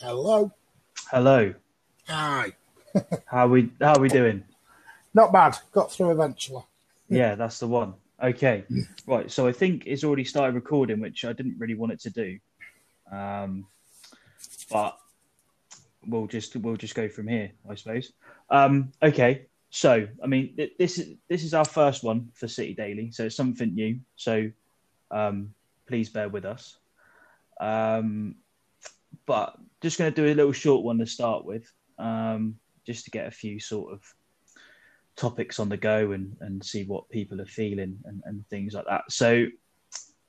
[0.00, 0.50] Hello.
[1.10, 1.52] Hello.
[2.08, 2.52] Hi.
[3.26, 4.42] How we how are we doing?
[5.12, 5.58] Not bad.
[5.72, 6.62] Got through eventually.
[7.10, 7.92] Yeah, that's the one.
[8.22, 8.64] Okay.
[9.06, 9.30] Right.
[9.30, 12.38] So I think it's already started recording, which I didn't really want it to do.
[13.12, 13.66] Um,
[14.72, 14.96] but
[16.06, 18.10] we'll just we'll just go from here, I suppose.
[18.48, 19.46] Um, okay.
[19.68, 23.26] So I mean, th- this is this is our first one for City Daily, so
[23.26, 24.00] it's something new.
[24.16, 24.50] So
[25.10, 25.52] um,
[25.86, 26.78] please bear with us.
[27.60, 28.36] Um,
[29.26, 32.56] but just going to do a little short one to start with, um,
[32.86, 34.02] just to get a few sort of
[35.16, 38.86] topics on the go and, and see what people are feeling and, and things like
[38.86, 39.02] that.
[39.10, 39.46] So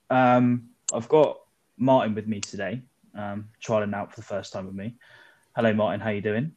[0.10, 1.40] um, I've got
[1.78, 2.82] Martin with me today,
[3.16, 4.96] um, trialing out for the first time with me.
[5.56, 6.00] Hello, Martin.
[6.00, 6.52] How you doing?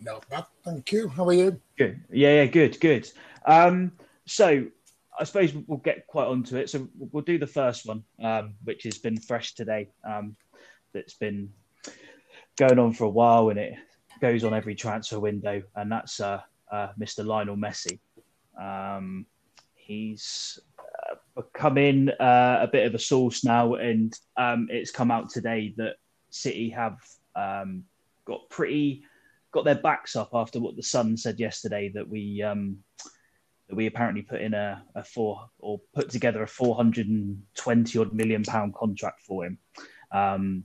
[0.00, 0.46] Not bad.
[0.64, 1.08] Thank you.
[1.08, 1.60] How are you?
[1.78, 2.00] Good.
[2.10, 3.10] Yeah, yeah, good, good.
[3.46, 3.92] Um,
[4.26, 4.66] so
[5.18, 6.68] I suppose we'll get quite onto it.
[6.70, 9.88] So we'll do the first one, um, which has been fresh today.
[10.04, 10.36] Um,
[10.92, 11.50] that's been
[12.56, 13.74] going on for a while, and it
[14.20, 17.24] goes on every transfer window, and that's uh, uh, Mr.
[17.24, 17.98] Lionel Messi.
[18.60, 19.26] Um,
[19.74, 20.58] he's
[21.38, 25.96] uh, uh, a bit of a source now, and um, it's come out today that
[26.30, 26.96] City have
[27.34, 27.84] um,
[28.24, 29.02] got pretty
[29.52, 32.78] got their backs up after what the Sun said yesterday that we um,
[33.68, 38.44] that we apparently put in a, a four or put together a 420 odd million
[38.44, 39.58] pound contract for him.
[40.12, 40.64] Um,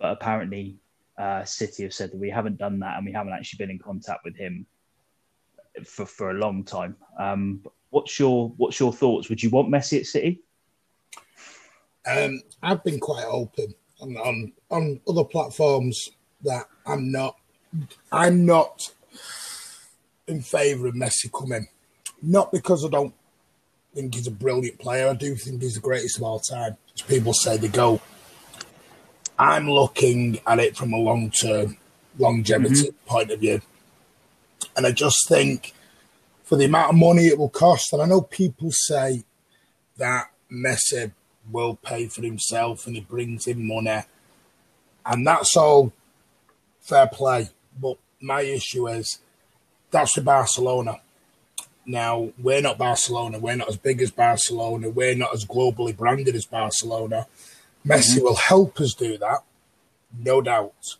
[0.00, 0.76] but apparently,
[1.18, 3.78] uh, City have said that we haven't done that and we haven't actually been in
[3.78, 4.66] contact with him
[5.84, 6.96] for, for a long time.
[7.18, 9.28] Um, what's your what's your thoughts?
[9.28, 10.40] Would you want Messi at City?
[12.06, 16.10] Um, I've been quite open on, on on other platforms
[16.42, 17.36] that I'm not.
[18.10, 18.90] I'm not
[20.26, 21.68] in favour of Messi coming.
[22.22, 23.14] Not because I don't
[23.94, 25.08] think he's a brilliant player.
[25.08, 26.76] I do think he's the greatest of all time.
[26.94, 28.00] As people say, they go.
[29.40, 31.78] I'm looking at it from a long term
[32.18, 33.06] longevity mm-hmm.
[33.08, 33.62] point of view.
[34.76, 35.72] And I just think
[36.44, 39.24] for the amount of money it will cost, and I know people say
[39.96, 41.12] that Messi
[41.50, 44.02] will pay for himself and he brings in money,
[45.06, 45.94] and that's all
[46.80, 47.48] fair play.
[47.80, 49.20] But my issue is
[49.90, 51.00] that's for Barcelona.
[51.86, 53.38] Now, we're not Barcelona.
[53.38, 54.90] We're not as big as Barcelona.
[54.90, 57.26] We're not as globally branded as Barcelona.
[57.86, 58.24] Messi mm-hmm.
[58.24, 59.40] will help us do that,
[60.18, 60.96] no doubt.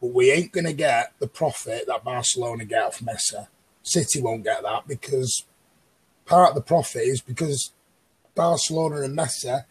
[0.00, 3.46] But we ain't going to get the profit that Barcelona get off Messi.
[3.82, 5.44] City won't get that because
[6.26, 7.70] part of the profit is because
[8.34, 9.64] Barcelona and Messi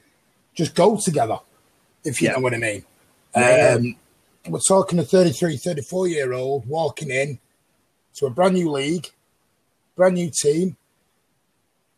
[0.55, 1.39] just go together,
[2.03, 2.35] if you yeah.
[2.35, 2.85] know what I mean.
[3.35, 3.75] Yeah.
[3.77, 3.95] Um,
[4.47, 7.39] we're talking a 33, 34 year old walking in
[8.15, 9.07] to a brand new league,
[9.95, 10.77] brand new team,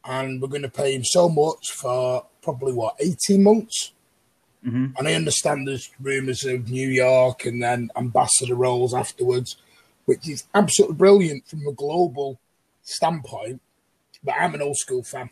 [0.05, 3.91] and we're going to pay him so much for probably what, 18 months?
[4.65, 4.97] Mm-hmm.
[4.97, 9.57] And I understand there's rumours of New York and then ambassador roles afterwards,
[10.05, 12.39] which is absolutely brilliant from a global
[12.81, 13.61] standpoint.
[14.23, 15.29] But I'm an old school fan.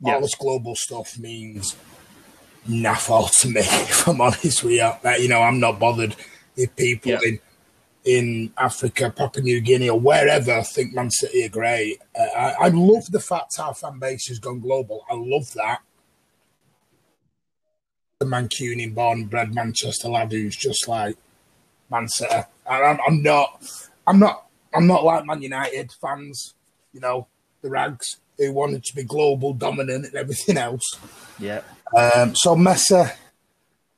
[0.00, 0.14] Yeah.
[0.14, 1.74] All this global stuff means
[2.68, 4.92] naff to me, if I'm honest with you.
[5.18, 6.14] You know, I'm not bothered
[6.56, 7.18] if people yeah.
[7.24, 7.40] in
[8.04, 11.98] in Africa, Papua New Guinea, or wherever think Man City are great.
[12.18, 15.04] Uh, I, I love the fact our fan base has gone global.
[15.10, 15.80] I love that
[18.18, 21.16] the Mancunian born bred Manchester lad who's just like
[21.88, 22.34] Man City.
[22.34, 23.62] And I'm, I'm not,
[24.08, 26.54] I'm not, I'm not like Man United fans.
[26.92, 27.28] You know,
[27.62, 30.82] the rags who wanted to be global dominant and everything else.
[31.38, 31.60] Yeah.
[31.96, 33.08] Um, so Messi,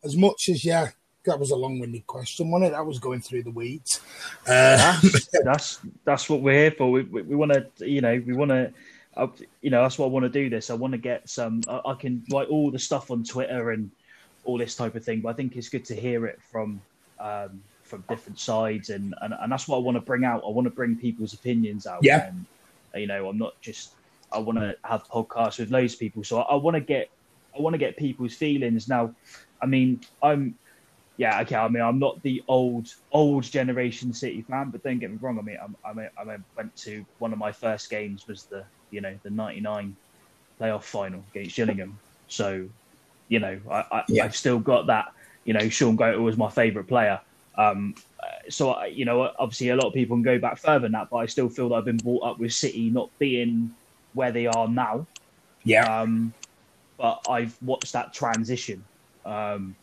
[0.05, 0.91] as much as yeah,
[1.25, 2.73] that was a long-winded question, wasn't it?
[2.73, 4.01] That was going through the weeds.
[4.47, 6.91] Uh, that's, that's, that's what we're here for.
[6.91, 8.73] We we, we want to, you know, we want to.
[9.17, 9.27] Uh,
[9.61, 10.71] you know, that's why I want to do this.
[10.71, 11.63] I want to get some.
[11.67, 13.91] I, I can write all the stuff on Twitter and
[14.45, 15.21] all this type of thing.
[15.21, 16.81] But I think it's good to hear it from
[17.19, 20.43] um, from different sides, and, and and that's what I want to bring out.
[20.47, 22.01] I want to bring people's opinions out.
[22.03, 22.29] Yeah.
[22.29, 22.47] And,
[22.95, 23.93] you know, I'm not just.
[24.33, 27.11] I want to have podcasts with loads of people, so I, I want to get.
[27.57, 28.89] I want to get people's feelings.
[28.89, 29.15] Now,
[29.61, 30.57] I mean, I'm.
[31.17, 31.57] Yeah, okay.
[31.57, 35.39] I mean, I'm not the old old generation City fan, but don't get me wrong.
[35.39, 38.65] I mean, I'm, I mean, I went to one of my first games was the
[38.91, 39.95] you know the '99
[40.61, 41.99] playoff final against Gillingham.
[42.29, 42.69] So
[43.31, 44.25] you know, I, I, yeah.
[44.25, 45.13] I've still got that.
[45.45, 47.19] You know, Shaun Goater was my favourite player.
[47.57, 47.95] Um,
[48.51, 51.09] so I, you know, obviously a lot of people can go back further than that,
[51.11, 53.75] but I still feel that I've been brought up with City not being
[54.13, 55.07] where they are now.
[55.63, 56.01] Yeah.
[56.01, 56.35] Um,
[56.99, 58.85] but I've watched that transition.
[59.25, 59.77] Um,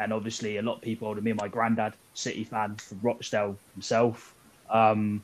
[0.00, 4.34] and obviously a lot of people older me, my granddad, City fan from Rochdale himself.
[4.70, 5.22] Um,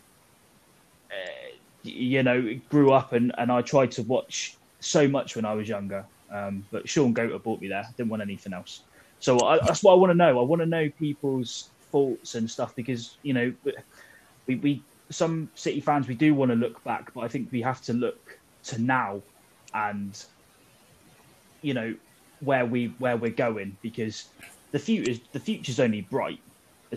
[1.10, 5.54] uh, you know, grew up and, and I tried to watch so much when I
[5.54, 6.04] was younger.
[6.32, 7.86] Um, but Shaun Goater brought me there.
[7.96, 8.80] Didn't want anything else.
[9.20, 10.40] So I, that's what I want to know.
[10.40, 13.52] I want to know people's thoughts and stuff because you know
[14.46, 17.60] we, we some City fans we do want to look back, but I think we
[17.62, 19.20] have to look to now
[19.74, 20.24] and
[21.60, 21.94] you know
[22.40, 24.26] where we where we're going because
[24.72, 26.40] the future the future's only bright.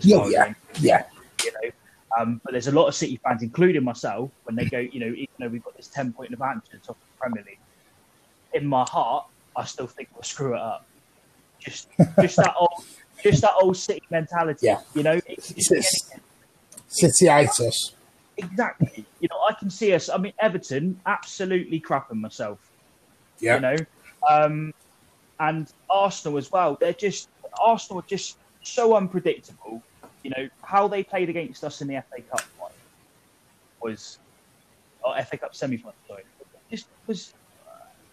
[0.00, 1.04] Yeah, yeah, yeah.
[1.44, 1.70] You know,
[2.18, 5.06] um, but there's a lot of City fans, including myself, when they go, you know,
[5.06, 7.58] even though we've got this ten point advantage at the top of the Premier League,
[8.54, 9.26] in my heart,
[9.56, 10.86] I still think we'll screw it up.
[11.58, 11.88] Just,
[12.20, 12.84] just that old,
[13.22, 14.66] just that old City mentality.
[14.66, 14.80] Yeah.
[14.94, 16.10] You know, it's, it's
[16.88, 17.92] Cityitis.
[18.36, 19.06] Exactly.
[19.20, 20.08] You know, I can see us.
[20.08, 22.58] I mean, Everton absolutely crapping myself.
[23.40, 23.56] Yeah.
[23.56, 23.76] You know,
[24.28, 24.74] um,
[25.40, 26.76] and Arsenal as well.
[26.80, 27.28] They're just
[27.60, 29.82] Arsenal are just so unpredictable.
[30.22, 32.72] You know how they played against us in the FA Cup final
[33.80, 34.18] was,
[35.04, 35.94] or FA Cup semi final.
[36.08, 36.24] Sorry,
[36.70, 37.34] just was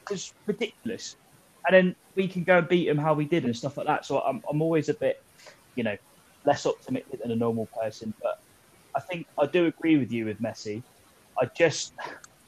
[0.09, 1.15] was ridiculous.
[1.65, 4.05] And then we can go and beat them how we did and stuff like that.
[4.05, 5.21] So I'm I'm always a bit,
[5.75, 5.97] you know,
[6.45, 8.13] less optimistic than a normal person.
[8.21, 8.39] But
[8.95, 10.83] I think I do agree with you with Messi.
[11.39, 11.93] I just,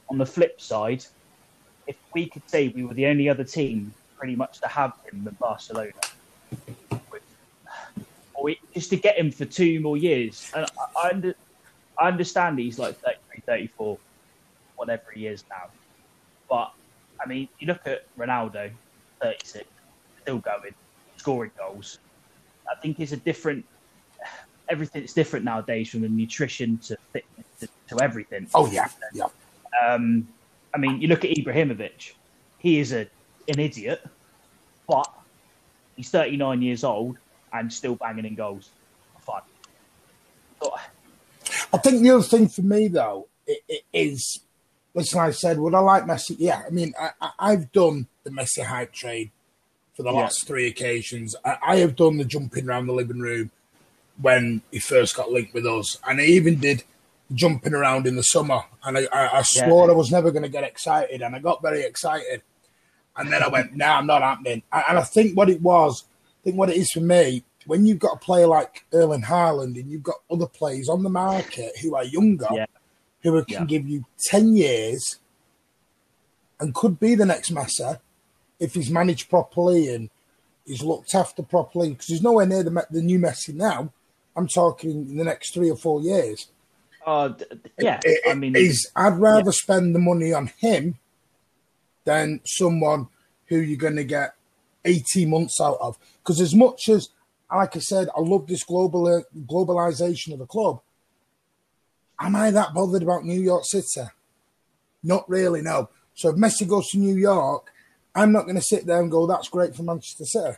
[0.09, 1.05] on the flip side,
[1.87, 5.27] if we could say we were the only other team pretty much to have him
[5.27, 5.91] in Barcelona,
[8.33, 10.51] or just to get him for two more years.
[10.55, 11.35] And I, I, under,
[11.99, 13.97] I understand he's like 33, 34,
[14.75, 15.69] whatever he is now.
[16.49, 16.71] But,
[17.21, 18.71] I mean, you look at Ronaldo,
[19.21, 19.65] 36,
[20.21, 20.73] still going,
[21.17, 22.00] scoring goals.
[22.69, 23.65] I think it's a different.
[24.67, 28.47] Everything's different nowadays, from the nutrition to fitness to, to everything.
[28.56, 29.27] Oh yeah, yeah.
[29.85, 30.27] Um,
[30.73, 32.13] I mean, you look at Ibrahimovic.
[32.57, 33.07] He is a
[33.47, 34.03] an idiot,
[34.88, 35.07] but
[35.95, 37.17] he's 39 years old
[37.53, 38.71] and still banging in goals.
[39.21, 39.41] Fun.
[40.59, 40.73] But,
[41.73, 44.39] I think the other thing for me though it, it is,
[44.95, 46.36] listen, I said, would I like Messi?
[46.39, 46.94] Yeah, I mean,
[47.39, 49.30] I, have done the Messi hype trade
[49.94, 50.47] for the last yeah.
[50.47, 51.36] three occasions.
[51.45, 53.51] I, I, have done the jumping around the living room
[54.19, 56.83] when he first got linked with us, and I even did
[57.33, 58.62] jumping around in the summer.
[58.83, 59.94] And I, I, I swore yeah.
[59.94, 62.41] I was never going to get excited, and I got very excited.
[63.18, 66.03] And then I went, "No, nah, I'm not happening." And I think what it was,
[66.41, 69.80] I think what it is for me, when you've got a player like Erling Haaland
[69.80, 72.65] and you've got other players on the market who are younger, yeah.
[73.33, 73.66] Who can yeah.
[73.66, 75.19] give you 10 years
[76.60, 78.00] and could be the next Messi
[78.60, 80.10] if he's managed properly and
[80.66, 83.92] he's looked after properly, because he's nowhere near the, the new Messi now.
[84.36, 86.48] I'm talking in the next three or four years.
[87.06, 87.33] Uh,
[87.80, 88.56] yeah, it, I mean,
[88.95, 89.51] I'd rather yeah.
[89.51, 90.98] spend the money on him
[92.04, 93.07] than someone
[93.48, 94.33] who you're going to get
[94.86, 95.98] 18 months out of.
[96.24, 97.10] Because as much as
[97.54, 100.81] like I said, I love this global globalization of the club.
[102.19, 104.01] Am I that bothered about New York City?
[105.03, 105.89] Not really, no.
[106.13, 107.71] So if Messi goes to New York,
[108.15, 110.57] I'm not going to sit there and go, "That's great for Manchester City."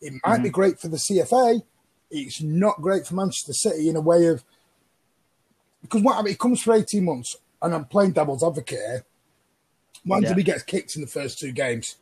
[0.00, 0.42] It might mm-hmm.
[0.44, 1.62] be great for the CFA.
[2.10, 4.42] It's not great for Manchester City in a way of
[5.82, 9.04] because what I mean, it comes for 18 months, and I'm playing devil's advocate here.
[10.04, 10.34] What yeah.
[10.34, 11.96] he gets kicked in the first two games,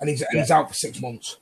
[0.00, 0.26] and he's, yeah.
[0.30, 1.38] and he's out for six months?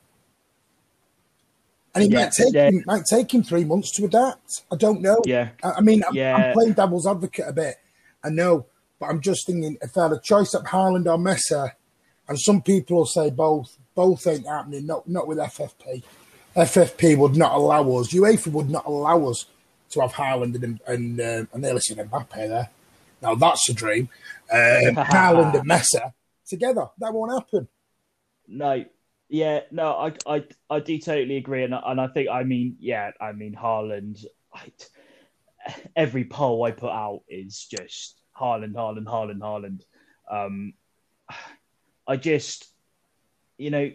[1.95, 2.69] And it yeah, might take yeah.
[2.69, 4.61] him, might take him three months to adapt.
[4.71, 5.21] I don't know.
[5.25, 6.35] Yeah, I, I mean, I'm, yeah.
[6.35, 7.75] I'm, playing devil's advocate a bit.
[8.23, 8.65] I know,
[8.99, 11.71] but I'm just thinking if I had a choice up Haaland or Messi,
[12.27, 14.87] and some people will say both, both ain't happening.
[14.87, 16.03] Not not with FFP.
[16.55, 18.13] FFP would not allow us.
[18.13, 19.45] UEFA would not allow us
[19.91, 22.69] to have Haaland and and, uh, and nearly said Mbappe there.
[23.21, 24.09] Now that's a dream.
[24.51, 24.55] Uh,
[24.95, 26.13] Haaland and Messi
[26.47, 26.87] together.
[26.97, 27.67] That won't happen.
[28.47, 28.83] No,
[29.33, 33.09] yeah, no, I, I, I do totally agree, and and I think I mean, yeah,
[33.19, 34.23] I mean Haaland.
[34.53, 34.71] I,
[35.95, 39.81] every poll I put out is just Haaland, Haaland, Haaland, Haaland.
[40.29, 40.73] Um,
[42.07, 42.67] I just,
[43.57, 43.89] you know,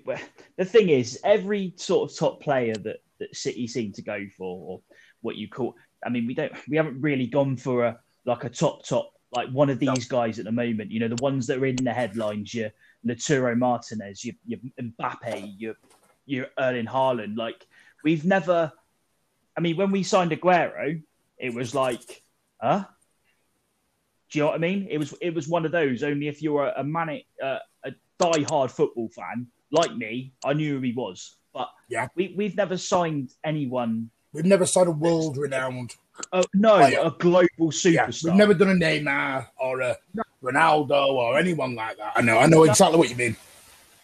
[0.57, 4.73] the thing is, every sort of top player that that City seem to go for,
[4.73, 4.81] or
[5.21, 8.49] what you call, I mean, we don't, we haven't really gone for a like a
[8.49, 10.19] top top like one of these no.
[10.19, 10.91] guys at the moment.
[10.91, 12.53] You know, the ones that are in the headlines.
[12.53, 12.71] You
[13.07, 15.75] Lautaro Martinez, your, your Mbappe, your
[16.27, 17.37] your Erling Haaland.
[17.37, 17.67] Like
[18.05, 18.73] we've never.
[19.57, 21.03] I mean, when we signed Aguero,
[21.37, 22.23] it was like,
[22.61, 22.85] huh?
[24.31, 24.87] Do you know what I mean?
[24.91, 26.03] It was it was one of those.
[26.03, 30.77] Only if you're a, a manic, uh, a die-hard football fan like me, I knew
[30.77, 31.37] who he was.
[31.53, 34.11] But yeah, we we've never signed anyone.
[34.33, 35.97] We've never signed a world-renowned.
[36.33, 37.01] Uh, no, player.
[37.03, 38.25] a global superstar.
[38.25, 40.23] Yeah, we've never done a Neymar or a no.
[40.43, 42.13] Ronaldo or anyone like that.
[42.17, 43.37] I know, I know exactly what you mean.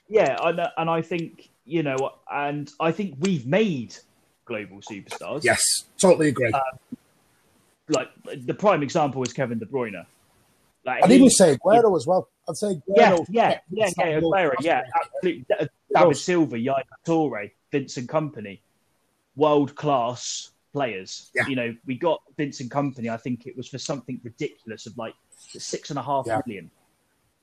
[0.08, 3.96] Yeah, and, and I think you know, and I think we've made
[4.44, 5.44] global superstars.
[5.44, 6.52] Yes, totally agree.
[6.52, 6.62] Um,
[7.88, 8.08] like
[8.44, 10.04] the prime example is Kevin De Bruyne.
[10.84, 12.28] Like, I'd he, even say Aguero he, as well.
[12.48, 15.46] I'd say Aguero yeah, yeah, yeah, yeah, Aguero, yeah, absolutely.
[15.94, 18.60] David Silva, Yaya Toure, Vincent Kompany,
[19.36, 21.30] world class players.
[21.34, 21.46] Yeah.
[21.46, 23.08] You know, we got Vincent Kompany.
[23.10, 26.42] I think it was for something ridiculous of like six and a half Yeah.
[26.46, 26.70] million.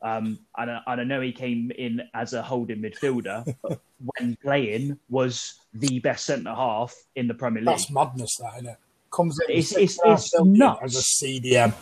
[0.04, 3.80] Um, and, I, and I know he came in as a holding midfielder, but
[4.18, 7.68] when playing was the best centre half in the Premier League.
[7.70, 8.78] That's madness, that isn't it?
[9.12, 10.82] Comes in It's- it's- and a half it's nuts.
[10.84, 11.74] as a CDM.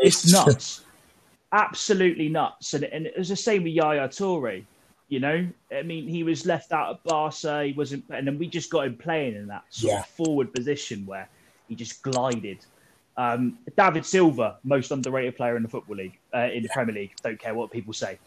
[0.00, 0.84] it's nuts,
[1.52, 2.74] absolutely nuts.
[2.74, 4.64] And, and it was the same with Yaya Toure.
[5.08, 7.64] You know, I mean, he was left out of Barca.
[7.64, 10.00] He wasn't, and then we just got him playing in that sort Yeah.
[10.00, 11.28] of forward position where
[11.68, 12.58] he just glided.
[13.16, 17.12] Um, David Silva, most underrated player in the football league, uh, in the Premier League.
[17.22, 18.18] Don't care what people say.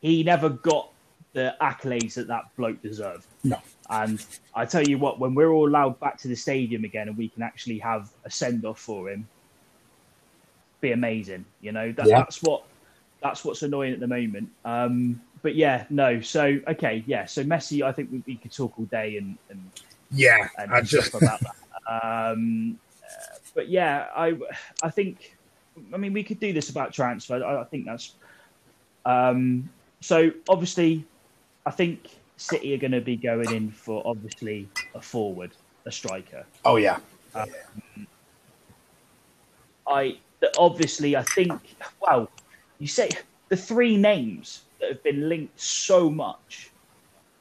[0.00, 0.90] He never got
[1.34, 3.26] the accolades that that bloke deserved.
[3.44, 3.60] No.
[3.90, 7.16] And I tell you what, when we're all allowed back to the stadium again and
[7.18, 9.28] we can actually have a send off for him,
[10.80, 11.44] be amazing.
[11.60, 12.18] You know, that, Yeah.
[12.20, 12.64] that's what
[13.22, 14.50] that's what's annoying at the moment.
[14.64, 16.22] Um, but yeah, no.
[16.22, 17.26] So okay, yeah.
[17.26, 19.60] So Messi, I think we, we could talk all day and and,
[20.10, 21.54] Yeah, and I just stuff about that.
[21.86, 24.38] Um, uh, but yeah, I
[24.82, 25.36] I think
[25.92, 27.44] I mean we could do this about transfer.
[27.44, 28.14] I, I think that's
[29.04, 29.68] um,
[30.00, 31.04] so obviously.
[31.66, 35.52] I think City are going to be going in for obviously a forward,
[35.86, 36.44] a striker.
[36.64, 36.98] oh yeah,
[39.86, 40.16] I
[40.58, 41.52] obviously I think
[42.00, 42.30] well,
[42.78, 43.10] you say
[43.50, 46.70] the three names that have been linked so much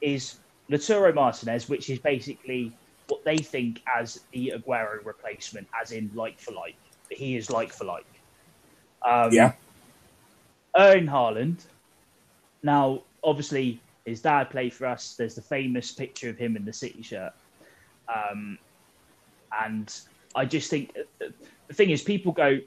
[0.01, 2.71] is Lautaro Martinez, which is basically
[3.07, 6.75] what they think as the Aguero replacement, as in like for like.
[7.09, 8.05] He is like for like.
[9.05, 9.53] Um, yeah,
[10.77, 11.65] Erling Haaland.
[12.63, 15.15] Now, obviously, his dad played for us.
[15.17, 17.33] There's the famous picture of him in the City shirt.
[18.07, 18.57] Um,
[19.61, 19.93] and
[20.33, 21.25] I just think uh,
[21.67, 22.59] the thing is, people go,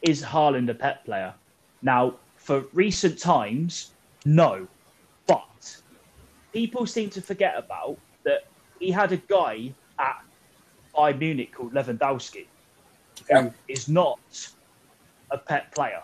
[0.00, 1.34] is Haaland a pet player?
[1.82, 3.93] Now, for recent times,
[4.24, 4.66] no.
[5.26, 5.76] But
[6.52, 8.44] people seem to forget about that
[8.78, 10.22] he had a guy at
[10.94, 12.46] Bayern Munich called Lewandowski,
[13.28, 13.42] Yeah.
[13.42, 14.18] who is not
[15.30, 16.02] a pet player.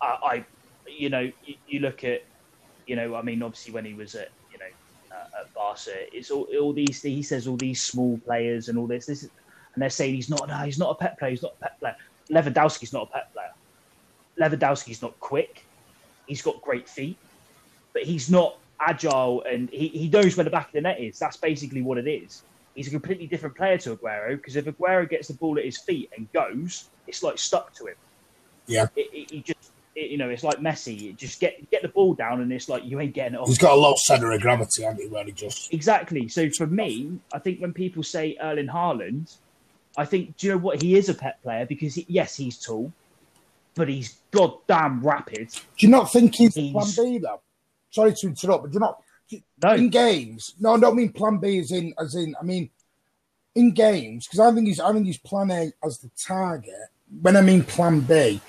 [0.00, 0.44] I, I
[0.86, 2.22] you know, you, you look at,
[2.86, 6.30] you know, I mean, obviously when he was at, you know, uh, at Barca, it's
[6.30, 7.02] all, all these.
[7.02, 9.06] He says all these small players and all this.
[9.06, 9.30] This is,
[9.74, 10.46] and they're saying he's not.
[10.48, 11.30] No, he's not a pet player.
[11.30, 11.96] He's not a pet player.
[12.30, 13.52] Lewandowski's not a pet player.
[14.38, 15.64] Lewandowski's not quick.
[16.26, 17.18] He's got great feet,
[17.92, 21.18] but he's not agile and he, he knows where the back of the net is.
[21.18, 22.42] That's basically what it is.
[22.74, 25.78] He's a completely different player to Aguero because if Aguero gets the ball at his
[25.78, 27.94] feet and goes, it's like stuck to him.
[28.66, 28.86] yeah.
[28.96, 31.00] It, it, he just, it, you know, it's like Messi.
[31.00, 33.46] You just get get the ball down and it's like you ain't getting it off.
[33.46, 35.08] He's got a low centre of gravity, hasn't he?
[35.08, 36.28] Where he just Exactly.
[36.28, 39.36] So for me, I think when people say Erling Haaland,
[39.96, 40.82] I think, do you know what?
[40.82, 42.92] He is a pet player because, he, yes, he's tall,
[43.74, 45.48] but he's goddamn rapid.
[45.50, 47.40] Do you not think he's, He's- plan B though?
[47.90, 49.00] Sorry to interrupt, but do you not
[49.62, 50.54] No, in games?
[50.60, 52.34] No, I don't mean plan B as in as in.
[52.40, 52.70] I mean
[53.54, 56.74] in games because I think he's I think he's plan A as the target.
[57.22, 58.40] When I mean plan B,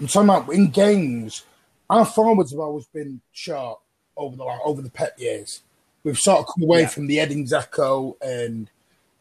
[0.00, 1.44] I'm talking about in games.
[1.90, 3.80] Our forwards have always been short
[4.16, 5.60] over the over the Pep years.
[6.02, 6.88] We've sort of come away Yeah.
[6.88, 8.70] from the Edin Dzeko and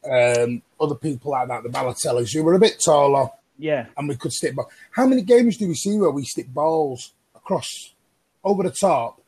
[0.10, 4.16] um, other people like that, the Balotellis, who were a bit taller yeah, and we
[4.16, 4.70] could stick ball.
[4.92, 7.94] How many games do we see where we stick balls across
[8.44, 9.22] over the top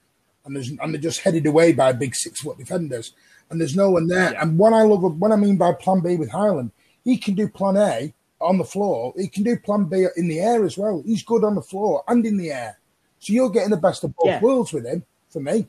[0.46, 3.13] and there's and they're just headed away by big six foot defenders
[3.50, 4.34] and there's no one there.
[4.34, 4.41] Yeah.
[4.41, 6.72] And what I love what I mean by plan B with Haaland,
[7.03, 10.39] he can do plan A on the floor, he can do plan B in the
[10.39, 11.01] air as well.
[11.05, 12.77] He's good on the floor and in the air.
[13.20, 14.41] So you're getting the best of both Yeah.
[14.41, 15.67] worlds with him for me.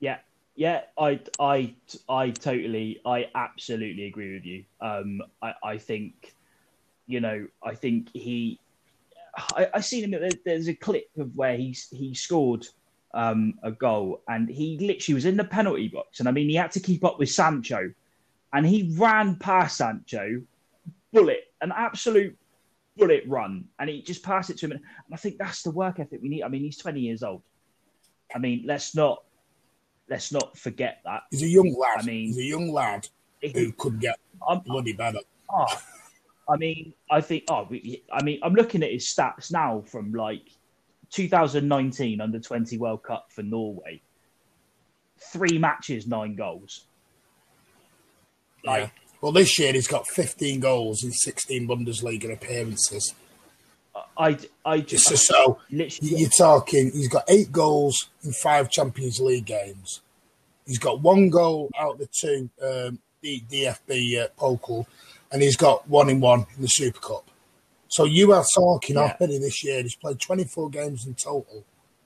[0.00, 0.18] yeah,
[0.56, 0.82] yeah.
[0.98, 1.74] I, I,
[2.08, 4.64] I totally, I absolutely agree with you.
[4.80, 6.34] Um, I, I think,
[7.10, 8.60] you know, I think he,
[9.36, 10.30] I, I seen him.
[10.44, 12.66] There's a clip of where he's he scored
[13.14, 16.54] um, a goal, and he literally was in the penalty box, and I mean, he
[16.54, 17.92] had to keep up with Sancho,
[18.52, 20.42] and he ran past Sancho,
[21.12, 22.36] bullet, an absolute
[22.96, 24.72] bullet run, and he just passed it to him.
[24.72, 24.80] And
[25.12, 26.42] I think that's the work ethic we need.
[26.42, 27.42] I mean, he's 20 years old.
[28.34, 29.24] I mean, let's not
[30.08, 31.22] let's not forget that.
[31.30, 32.00] He's a young lad.
[32.00, 33.08] I mean- he's a young lad
[33.54, 35.20] who could get I'm, bloody better.
[35.52, 35.66] Oh,
[36.50, 37.44] I mean, I think.
[37.48, 40.42] Oh, we- I mean, I'm looking at his stats now from like
[41.10, 44.00] 2019 under 20 World Cup for Norway.
[45.32, 46.84] Three matches, nine goals.
[48.64, 48.90] Like, Yeah.
[49.20, 53.14] Well, this year he's got 15 goals in 16 Bundesliga appearances.
[54.16, 56.16] I, I just So, so literally.
[56.16, 60.00] you're talking, he's got eight goals in five Champions League games.
[60.66, 64.86] He's got one goal out of the two um, the DFB uh, Pokal,
[65.32, 67.30] and he's got one in one in the Super Cup.
[67.88, 69.16] So you are talking Yeah.
[69.20, 69.82] already this year.
[69.82, 71.64] He's played 24 games in total.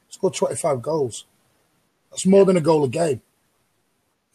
[0.08, 1.24] Scored 25 goals.
[2.10, 3.20] That's more than a goal a game.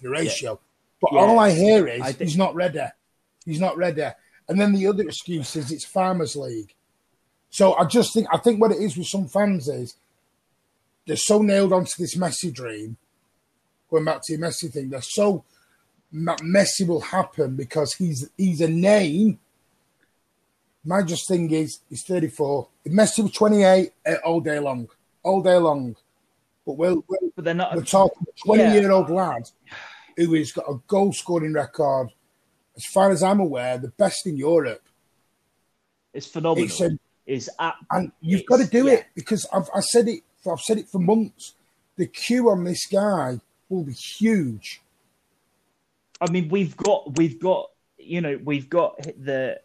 [0.02, 0.52] the ratio.
[0.52, 0.58] Yeah.
[1.02, 1.20] But yeah.
[1.20, 2.80] all I hear is I he's not ready.
[3.46, 4.06] He's not ready.
[4.48, 6.74] And then the other excuse is it's Farmers League.
[7.50, 9.96] So I just think I think what it is with some fans is
[11.06, 12.96] they're so nailed onto this Messi dream.
[13.90, 15.44] Going back to your Messi thing, they're so
[16.14, 19.40] Messi will happen because he's he's a name.
[20.84, 22.68] My just thing is he's 34.
[22.86, 24.90] If Messi was 28 eh, all day long,
[25.24, 25.96] all day long.
[26.66, 28.74] But we're, we're, but they're not, we're talking a 20 yeah.
[28.74, 29.50] year old lad
[30.18, 32.10] who has got a goal scoring record,
[32.76, 34.84] as far as I'm aware, the best in Europe.
[36.14, 36.66] It's phenomenal.
[36.66, 36.92] It's a,
[37.26, 38.94] is at, and you've got to do yeah.
[38.94, 41.54] it because I've I said it I've said it for months.
[41.98, 44.82] The queue on this guy will be huge.
[46.22, 49.60] I mean, we've got we've got you know we've got the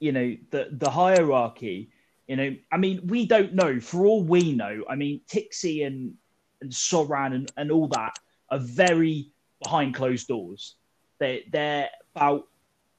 [0.00, 1.90] you know the the hierarchy.
[2.26, 3.78] You know, I mean, we don't know.
[3.78, 6.14] For all we know, I mean, Txiki and
[6.60, 8.18] and Soran and, and all that
[8.50, 9.30] are very
[9.62, 10.74] behind closed doors.
[11.18, 12.48] They they're about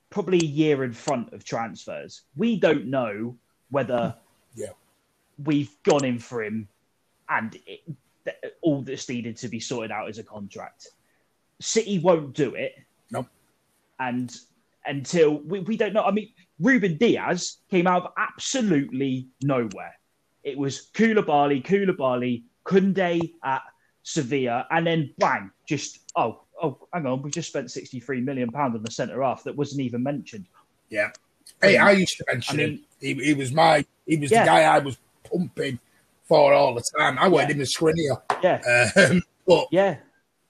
[0.09, 2.23] probably a year in front of transfers.
[2.35, 3.37] We don't know
[3.69, 4.15] whether
[4.55, 4.71] yeah.
[5.43, 6.69] we've gone in for him
[7.29, 7.81] and it,
[8.61, 10.87] all that's needed to be sorted out is a contract.
[11.59, 12.73] City won't do it.
[13.11, 13.27] Nope.
[13.99, 14.35] And
[14.85, 16.03] until we, we don't know.
[16.03, 19.93] I mean, Ruben Dias came out of absolutely nowhere.
[20.43, 23.61] It was Koulibaly, Koulibaly, Koundé at
[24.03, 28.49] Sevilla, and then bang, just oh, oh, hang on, we just spent sixty three million
[28.49, 30.45] pound on the centre half that wasn't even mentioned.
[30.89, 31.09] Yeah.
[31.61, 32.85] Hey, I used to mention I mean, him.
[32.99, 34.43] He, he, was my, he was yeah.
[34.43, 34.97] the guy I was
[35.29, 35.79] pumping
[36.23, 37.17] for all the time.
[37.19, 37.55] I wanted yeah.
[37.55, 38.21] him as Skriniar.
[38.43, 38.91] Yeah.
[38.95, 39.97] Um, but yeah.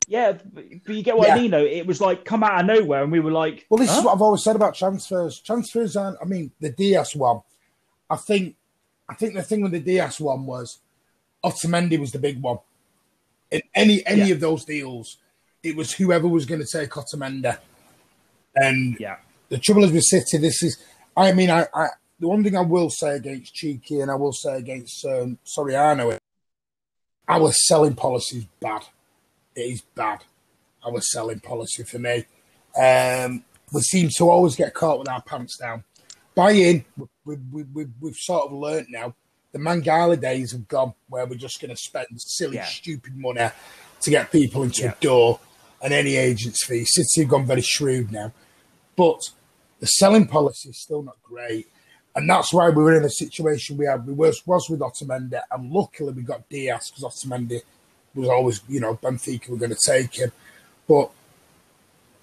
[0.10, 1.36] Yeah, but you get what yeah.
[1.36, 1.66] I mean, though.
[1.66, 4.00] It was like come out of nowhere, and we were like, "Well, this huh?
[4.00, 5.42] is what I've always said about transfers.
[5.42, 6.18] Transfers aren't.
[6.22, 7.42] I mean, the Dias one.
[8.10, 8.56] I think,
[9.10, 10.80] I think the thing with the Dias one was,
[11.44, 12.60] Otamendi was the big one.
[13.52, 14.34] In any any yeah.
[14.34, 15.18] of those deals,
[15.62, 17.58] it was whoever was going to take Otamendi.
[18.56, 19.18] And yeah,
[19.50, 20.38] the trouble is with City.
[20.38, 20.82] This is.
[21.18, 24.32] I mean, I, I the one thing I will say against Txiki and I will
[24.32, 26.18] say against um, Soriano,
[27.28, 28.84] our selling policy is bad.
[29.58, 30.24] It is bad.
[30.86, 32.26] Our selling policy for me.
[32.80, 33.44] Um,
[33.74, 35.84] we seem to always get caught with our pants down.
[36.36, 36.86] Buy in,
[37.26, 39.16] we, we, we, we've sort of learnt now.
[39.52, 42.66] The Mangala days have gone where we're just going to spend silly, yeah.
[42.66, 43.50] stupid money
[44.02, 44.92] to get people into yeah.
[44.92, 45.40] a door
[45.82, 46.86] and any agent's fee.
[46.86, 48.32] City have gone very shrewd now.
[48.96, 49.22] But
[49.80, 51.68] the selling policy is still not great.
[52.16, 54.06] And that's why we were in a situation we had.
[54.06, 57.62] We was, was with Otamendi, and luckily we got Dias because Otamendi
[58.16, 60.32] was always, you know, Benfica were going to take him.
[60.88, 61.12] But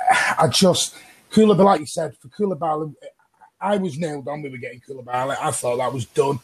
[0.01, 0.95] I just,
[1.31, 2.95] Koulibaly, like you said, for Koulibaly,
[3.61, 4.43] I was nailed on.
[4.43, 5.37] We were getting Koulibaly.
[5.41, 6.39] I thought that was done.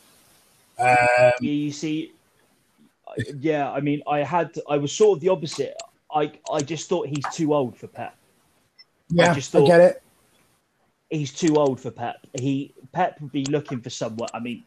[0.79, 2.13] Um, you see,
[3.39, 5.75] yeah, I mean, I had, I was sort of the opposite.
[6.13, 8.17] I, I just thought he's too old for Pep.
[9.11, 10.03] Yeah, I, just thought, I get it.
[11.11, 12.27] He's too old for Pep.
[12.39, 14.29] He Pep would be looking for someone.
[14.33, 14.65] I mean,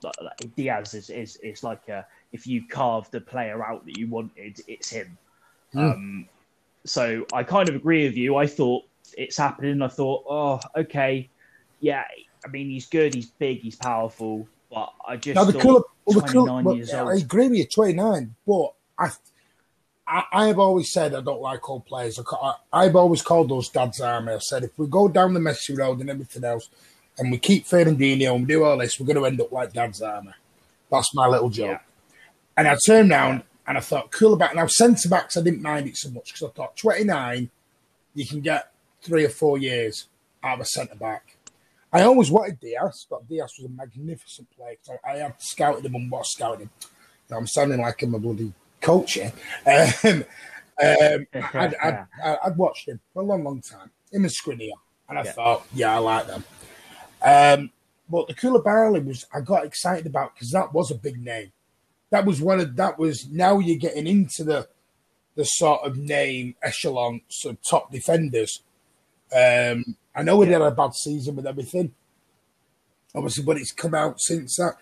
[0.56, 4.60] Dias is, is is like a, if you carved the player out that you wanted,
[4.68, 5.18] it's him.
[5.74, 5.94] Mm.
[5.94, 6.30] Um,
[6.86, 8.36] so I kind of agree with you.
[8.36, 8.84] I thought
[9.18, 9.82] it's happening.
[9.82, 11.30] I thought, oh, okay,
[11.80, 12.04] yeah.
[12.46, 13.14] I mean, he's good.
[13.14, 13.62] He's big.
[13.62, 14.48] He's powerful.
[14.70, 17.10] But I just now the cool, well, the cool, well.
[17.10, 18.36] I agree with you, twenty nine.
[18.46, 19.12] But I,
[20.08, 22.20] I, I, have always said I don't like old players.
[22.74, 24.34] I, have always called those dad's army.
[24.34, 26.70] I said if we go down the Messi road and everything else,
[27.18, 29.74] and we keep Fernandinho and we do all this, we're going to end up like
[29.74, 30.36] Dad's Armour.
[30.92, 31.80] That's my little joke.
[31.82, 31.93] Yeah.
[32.56, 35.38] And I turned around and I thought, cool about now centre backs.
[35.38, 37.50] I didn't mind it so much because I thought 29,
[38.14, 40.08] you can get three or four years
[40.44, 41.38] out of a centre back.
[41.92, 44.76] I always wanted Dias, but Dias was a magnificent player.
[44.82, 46.70] So I had scouted him and was scouting him.
[47.30, 49.34] Now I'm sounding like I'm a bloody coach here.
[50.82, 52.08] Um, um, I'd, I'd,
[52.44, 53.92] I'd, watched him for a long, long time.
[54.12, 54.72] Him and Skriniar.
[55.08, 55.32] And I yeah.
[55.32, 56.44] thought, yeah, I like them.
[57.22, 57.72] Um,
[58.10, 61.52] but the Koulibaly was I got excited about because that was a big name.
[62.14, 64.68] That was one of that was now you're getting into the
[65.34, 68.62] the sort of name echelon sort of top defenders.
[69.36, 71.92] Um, I know we had a bad season with everything,
[73.16, 74.76] obviously, but it's come out since that.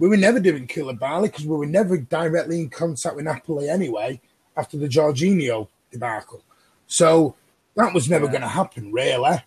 [0.00, 4.20] We were never doing Koulibaly because we were never directly in contact with Napoli anyway
[4.56, 6.42] after the Jorginho debacle.
[6.88, 7.36] So
[7.76, 8.32] that was never yeah.
[8.32, 9.38] going to happen, really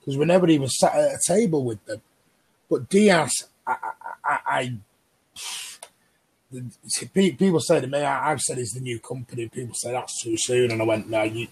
[0.00, 2.02] because we never even sat at a table with them.
[2.68, 3.92] But Dias, I, I,
[4.24, 4.78] I, I
[7.14, 9.50] people say to me, I, have said he's the new Kompany.
[9.50, 11.46] People say that's too soon, and I went, no, you,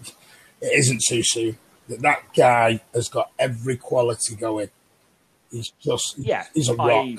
[0.61, 1.59] it isn't too soon.
[1.89, 4.69] That that guy has got every quality going.
[5.51, 6.91] He's just yeah, he's a rock.
[6.91, 7.17] I,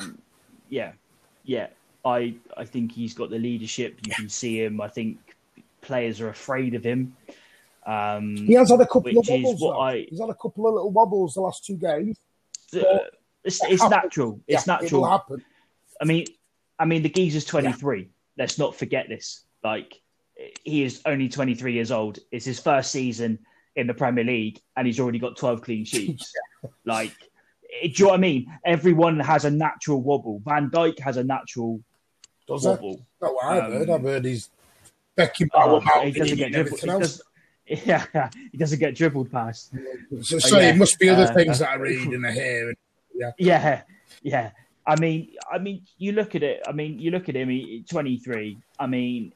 [0.69, 0.91] yeah,
[1.43, 1.67] yeah.
[2.05, 3.99] I I think he's got the leadership.
[4.03, 4.15] You yeah.
[4.15, 4.79] can see him.
[4.79, 5.17] I think
[5.81, 7.15] players are afraid of him.
[7.85, 9.63] Um, He has had a couple of wobbles.
[9.63, 12.19] I- He's had a couple of little wobbles the last two games.
[12.75, 12.99] uh,
[13.43, 14.39] it's, it's natural.
[14.47, 15.23] It's Yeah, natural.
[16.01, 16.25] I mean,
[16.79, 18.09] I mean, the geezer's 23.
[18.37, 19.43] Let's not forget this.
[19.63, 19.99] Like,
[20.63, 22.19] he is only 23 years old.
[22.31, 23.39] It's his first season
[23.75, 26.31] in the Premier League, and he's already got 12 clean sheets.
[26.83, 27.13] Like,
[27.81, 28.51] eh, do you know what I mean?
[28.65, 30.41] Everyone has a natural wobble.
[30.43, 31.79] Van Dijk has a natural
[32.47, 33.05] Does wobble.
[33.21, 33.89] Not what I've Um, heard.
[33.89, 34.49] I've heard he's
[35.17, 36.79] Beckham Oh, he doesn't get dribbled.
[36.81, 37.21] He, does,
[37.85, 39.73] yeah, he doesn't get dribbled past.
[40.21, 40.69] So, so yeah.
[40.71, 42.73] it must be other Uh, things uh, that I read and I hear.
[43.37, 43.81] Yeah,
[44.21, 44.51] yeah.
[44.89, 46.63] I mean, I mean, you look at it.
[46.67, 47.49] I mean, you look at him.
[47.49, 48.57] He, 23.
[48.79, 49.33] I mean,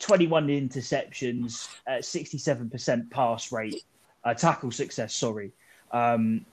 [0.00, 3.82] 21 interceptions, uh, 67% pass rate,
[4.24, 5.14] uh, tackle success.
[5.14, 5.50] Sorry.
[5.92, 6.44] Um,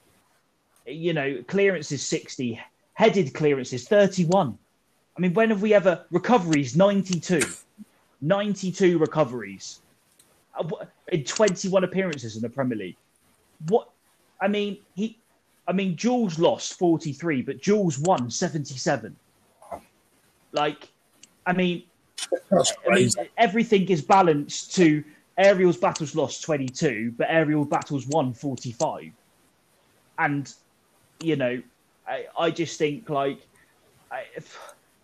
[0.86, 2.58] you know, clearances 60,
[2.94, 4.58] headed clearances 31.
[5.16, 7.42] I mean, when have we ever recoveries 92,
[8.22, 9.80] 92 recoveries
[10.58, 12.96] Uh, in 21 appearances in the Premier League?
[13.68, 13.90] What?
[14.40, 15.18] I mean, he.
[15.68, 19.14] I mean, duels lost 43, but duels won 77.
[20.52, 20.88] Like,
[21.46, 21.82] I mean,
[22.90, 25.04] I mean, everything is balanced to
[25.36, 29.12] aerial's battles lost 22, but aerial battles won 45.
[30.18, 30.52] And,
[31.20, 31.62] you know,
[32.08, 33.46] I, I just think, like,
[34.10, 34.24] I,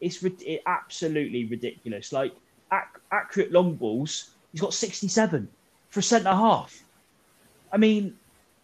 [0.01, 2.11] it's it, absolutely ridiculous.
[2.11, 2.33] Like,
[2.73, 5.47] ac- accurate long balls, he's got 67
[5.91, 6.83] for a centre half.
[7.71, 8.17] I mean,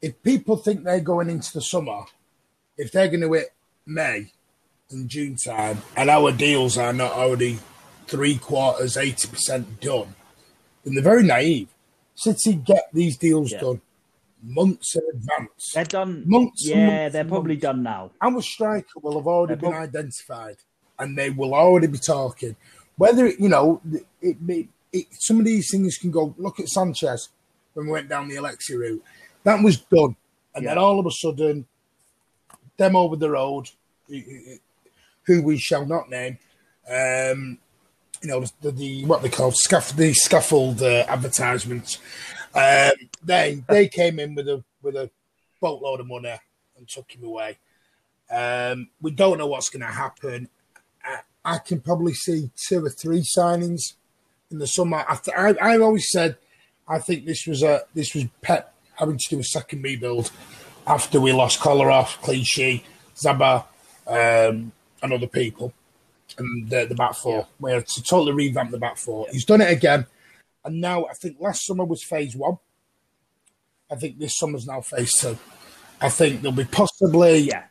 [0.00, 2.04] If people think they're going into the summer,
[2.78, 3.52] if they're going to hit
[3.85, 4.33] May
[4.90, 7.59] and June time, and our deals are not already
[8.06, 10.14] three quarters, 80% done,
[10.84, 11.68] then they're very naive.
[12.14, 13.60] City get these deals Yeah.
[13.60, 13.80] done
[14.42, 15.72] months in advance.
[15.74, 16.22] they're done.
[16.26, 17.62] Months yeah, months they're probably months.
[17.62, 18.10] done now.
[18.22, 20.56] Our striker will have already They're been prob- identified,
[20.98, 22.56] and they will already be talking.
[22.96, 23.80] Whether it, you know,
[24.22, 26.34] it, it, it, some of these things can go.
[26.38, 27.28] Look at Sanchez
[27.74, 29.02] when we went down the Alexi route.
[29.44, 30.16] That was done,
[30.54, 31.66] and then all of a sudden,
[32.76, 33.70] them over the road,
[34.08, 36.38] who we shall not name,
[36.90, 37.58] um,
[38.22, 41.98] you know, the, the what they call scaff, the scaffold uh, advertisements.
[42.54, 45.11] Um, they they came in with a with a
[45.61, 46.35] boatload of money
[46.76, 47.59] and took him away.
[48.30, 50.48] Um, we don't know what's going to happen.
[51.04, 53.94] I, I can probably see two or three signings
[54.50, 55.04] in the summer.
[55.09, 56.37] I, th- I I've always said
[56.87, 60.30] I think this was a this was Pep having to do a second rebuild
[60.87, 63.64] after we lost Kolarov, Clichy, Zaba,
[64.06, 65.72] um, and other people,
[66.40, 67.46] and the, the back four.
[67.61, 69.26] We had to totally revamp the back four.
[69.31, 70.07] He's done it again,
[70.64, 72.59] and now I think last summer was phase one.
[73.90, 75.38] I think this summer's now phase two.
[76.00, 77.38] I think there'll be possibly.
[77.38, 77.64] Yeah,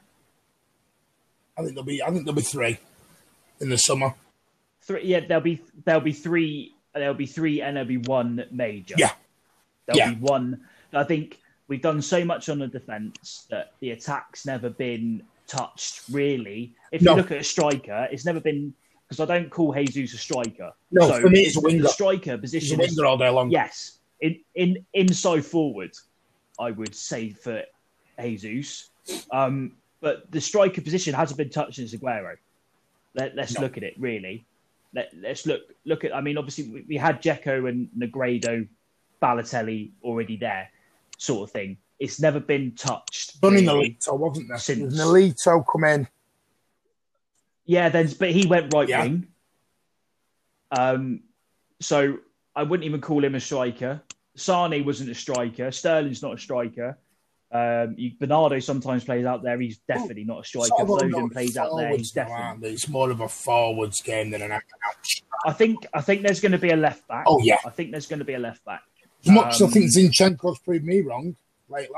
[1.57, 2.01] I think there'll be.
[2.01, 2.77] I think there'll be three
[3.59, 4.13] in the summer.
[4.81, 5.03] three.
[5.03, 6.73] Yeah, there'll be there'll be three.
[6.93, 8.95] There'll be three, and there'll be one major.
[8.97, 9.11] Yeah.
[9.85, 10.13] There'll Yeah.
[10.13, 10.61] be one.
[10.93, 16.03] I think we've done so much on the defense that the attack's never been touched
[16.11, 16.73] really.
[16.91, 17.11] If No.
[17.11, 18.73] you look at a striker, it's never been
[19.07, 20.71] because I don't call Jesus a striker.
[20.91, 21.81] No, for me, it's a winger.
[21.83, 23.49] The striker He's a position winger all day long.
[23.49, 23.97] yes.
[24.21, 25.91] In in inside forward,
[26.59, 27.63] I would say for
[28.21, 28.91] Jesus.
[29.31, 32.37] Um, but the striker position hasn't been touched since Aguero.
[33.15, 33.61] Let, let's No.
[33.61, 34.45] look at it really.
[34.93, 36.15] Let, let's look look at.
[36.15, 38.67] I mean, obviously we, we had Dzeko and Negredo,
[39.21, 40.69] Balotelli already there,
[41.17, 41.77] sort of thing.
[41.99, 43.41] It's never been touched.
[43.41, 43.91] Done in really.
[43.99, 44.57] Nolito, wasn't there?
[44.57, 46.07] Since- Nolito come in.
[47.65, 49.03] Yeah, then but he went right Yeah.
[49.03, 49.27] wing.
[50.71, 51.21] Um,
[51.81, 52.17] so
[52.55, 54.01] I wouldn't even call him a striker.
[54.35, 55.71] Sane wasn't a striker.
[55.71, 56.97] Sterling's not a striker.
[57.51, 59.59] Um, you, Bernardo sometimes plays out there.
[59.59, 60.67] He's definitely not a striker.
[60.67, 61.95] Sort of Foden plays out there.
[61.97, 62.43] He's definitely.
[62.43, 62.63] aren't?
[62.63, 65.23] It's more of a forwards game than an out and.
[65.45, 65.85] I think.
[65.93, 67.25] I think there's going to be a left back.
[67.27, 67.57] Oh, yeah.
[67.65, 68.83] I think there's going to be a left back.
[69.25, 71.35] As much as I Um, think Zinchenko's proved me wrong
[71.69, 71.95] lately.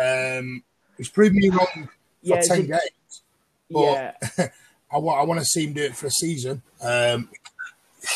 [0.00, 0.62] Um,
[0.96, 1.88] he's proved me wrong for
[2.22, 3.22] Yeah, 10 Zin- games.
[3.70, 4.12] But yeah,
[4.92, 6.62] I want I want to see him do it for a season.
[6.82, 7.28] Um,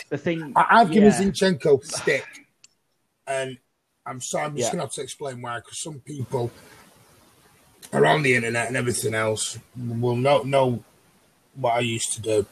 [0.09, 1.21] the thing I, have given yeah.
[1.21, 2.27] Zinchenko stick,
[3.27, 3.59] and
[4.07, 4.73] I'm sorry, I'm just Yeah.
[4.73, 5.59] going to have to explain why.
[5.59, 6.51] Because some people
[7.93, 10.83] around the internet and everything else will not know
[11.55, 12.47] what I used to do.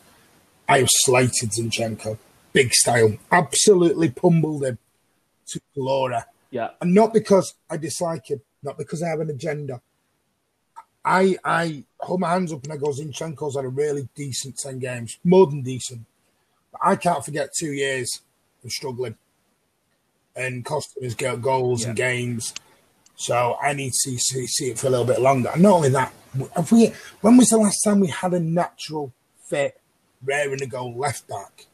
[0.68, 2.18] I have slated Zinchenko,
[2.52, 4.78] big style, absolutely pummeled him
[5.48, 6.18] to glory.
[6.52, 9.80] Yeah, And not because I dislike him, not because I have an agenda.
[11.02, 14.78] I I hold my hands up and I go, Zinchenko's had a really decent 10
[14.78, 16.02] games, more than decent.
[16.70, 18.20] But I can't forget two years
[18.62, 19.16] of struggling
[20.36, 22.52] and costing us go- goals and games.
[23.16, 25.50] So I need to see, see, it for a little bit longer.
[25.54, 26.12] And not only that,
[26.70, 29.12] we, when was the last time we had a natural
[29.44, 29.80] fit,
[30.22, 31.66] raring to go left back?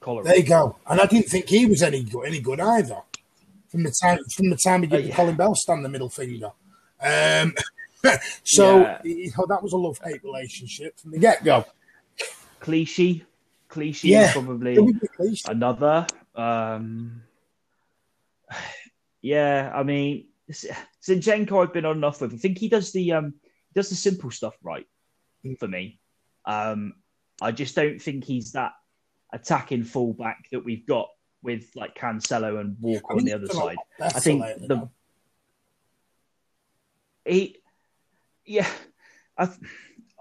[0.00, 0.22] Collar.
[0.22, 0.76] There you go.
[0.86, 3.02] And I didn't think he was any good, any good either.
[3.76, 5.14] From the time from the time he gave Uh, yeah.
[5.16, 6.50] Colin Bell stand the middle finger.
[6.98, 7.54] Um,
[8.42, 9.00] so Yeah.
[9.04, 11.66] you know, that was a love hate relationship from the get go.
[12.58, 13.26] Clichy,
[13.68, 14.32] Clichy, Yeah.
[14.32, 15.42] probably It would be cliche.
[15.50, 16.06] another.
[16.34, 17.22] Um,
[19.20, 22.32] yeah, I mean, Zinchenko, I've been on enough with.
[22.32, 24.86] I think he does the um, he does the simple stuff right
[25.58, 26.00] for me.
[26.46, 26.94] Um,
[27.42, 28.72] I just don't think he's that
[29.34, 31.08] attacking fullback that we've got
[31.46, 33.76] with like Cancelo and Walker on the other He's done a side.
[34.16, 34.90] I think the though.
[37.24, 37.56] he,
[38.44, 38.68] yeah,
[39.38, 39.48] I,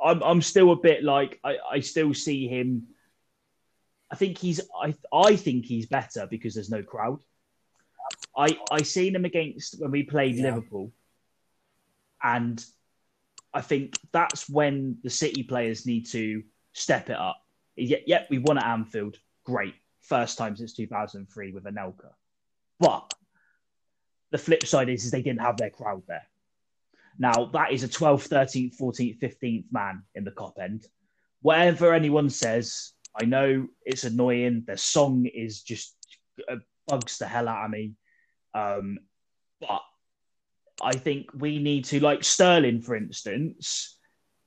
[0.01, 2.88] I'm I'm still a bit like I, I still see him.
[4.11, 7.19] I think he's I I think he's better because there's no crowd.
[8.38, 10.45] I I seen him against when we played Yeah.
[10.53, 10.93] Liverpool,
[12.23, 12.63] and
[13.53, 17.38] I think that's when the City players need to step it up.
[17.77, 19.17] Yep, yep we won at Anfield.
[19.43, 19.75] Great,
[20.07, 22.11] first time since 2003 with Anelka,
[22.79, 23.13] but
[24.31, 26.27] the flip side is, is they didn't have their crowd there.
[27.17, 30.85] Now, that is a 12th, 13th, 14th, 15th man in the Kop end.
[31.41, 34.63] Whatever anyone says, I know it's annoying.
[34.67, 35.95] Their song is just
[36.49, 37.93] uh, bugs the hell out of me.
[38.53, 38.99] Um,
[39.61, 39.81] but
[40.81, 43.97] I think we need to, like Sterling, for instance,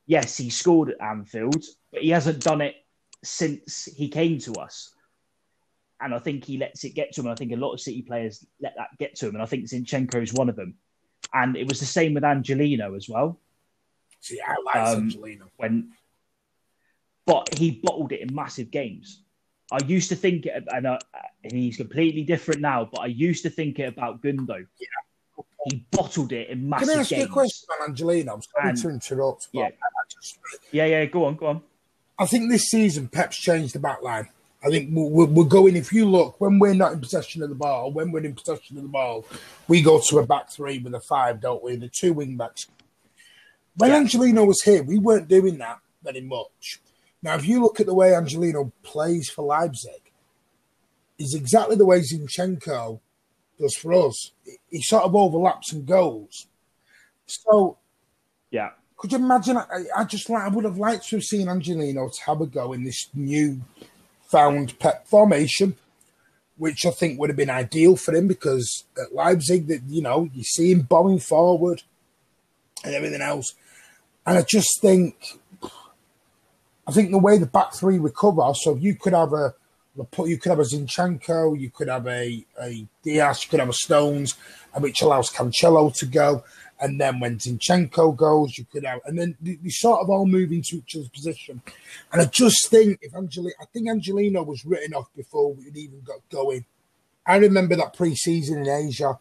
[0.07, 2.75] yes, he scored at Anfield, but he hasn't done it
[3.25, 4.93] since he came to us.
[6.01, 7.29] And I think he lets it get to him.
[7.29, 9.35] I think a lot of City players let that get to him.
[9.35, 10.75] And I think Zinchenko is one of them.
[11.35, 13.39] And it was the same with Angelino as well.
[14.21, 15.47] See, I like um, Angelino.
[15.57, 15.91] When,
[17.27, 19.23] but he bottled it in massive games.
[19.71, 20.99] I used to think, it, and, uh,
[21.45, 22.89] and he's completely different now.
[22.91, 24.67] But I used to think it about Gundo.
[24.79, 24.87] Yeah.
[25.71, 26.91] He bottled it in massive games.
[26.91, 27.23] Can I ask games.
[27.23, 28.35] you a question on Angelino?
[28.35, 29.71] I'm sorry And- to interrupt, Yeah.
[30.09, 30.39] Just,
[30.73, 31.05] Yeah, yeah.
[31.07, 31.63] Go on, go on.
[32.19, 34.29] I think this season Pep's changed the back line.
[34.65, 37.55] I think we're, we're, going, if you look, when we're not in possession of the
[37.55, 39.25] ball, when we're in possession of the ball,
[39.69, 41.77] we go to a back three with a five, don't we?
[41.77, 42.67] The two wing backs.
[43.77, 43.99] When Yeah.
[43.99, 46.81] Angelino was here, we weren't doing that very much.
[47.23, 50.03] Now, if you look at the way Angelino plays for Leipzig,
[51.19, 53.01] is exactly the way Zinchenko
[53.61, 54.33] does for us.
[54.45, 56.47] He- He sort of overlaps and goes.
[57.27, 57.79] So
[58.51, 59.57] Yeah, could you imagine?
[59.57, 62.47] I, I just like I would have liked to have seen Angelino to have a
[62.47, 63.61] go in this new
[64.29, 65.75] found pep formation,
[66.57, 70.29] which I think would have been ideal for him because at Leipzig, that you know,
[70.33, 71.83] you see him bombing forward
[72.85, 73.55] and everything else,
[74.27, 75.39] and I just think,
[76.87, 78.53] I think the way the back three recover.
[78.55, 79.55] So you could have a,
[80.25, 83.73] you could have a Zinchenko, you could have a a Dias, you could have a
[83.73, 84.37] Stones,
[84.77, 86.45] which allows Cancelo to go.
[86.81, 89.03] And then when Zinchenko goes, you could out.
[89.05, 91.61] and then they, they sort of all move into each other's position.
[92.13, 96.01] And I just think if Angelina, I think Angelino was written off before we'd even
[96.03, 96.65] got going.
[97.27, 99.19] I remember that pre-season in Asia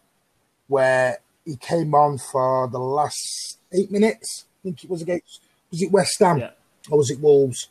[0.68, 4.46] where he came on for the last eight minutes.
[4.60, 5.40] I think it was against
[5.70, 6.50] was it West Ham yeah,
[6.90, 7.68] or was it Wolves?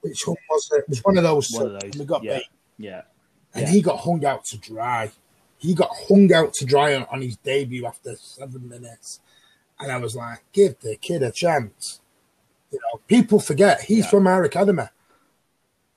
[0.00, 0.78] Which one was it?
[0.80, 1.48] It was one of those.
[1.52, 1.96] one of those.
[1.96, 2.46] we got yeah, beat,
[2.78, 3.02] yeah,
[3.54, 3.70] and Yeah.
[3.72, 5.10] he got hung out to dry.
[5.58, 9.20] He got hung out to dry on, on his debut after seven minutes,
[9.80, 12.00] and I was like, "Give the kid a chance."
[12.70, 14.10] You know, people forget he's Yeah.
[14.10, 14.84] from our academy.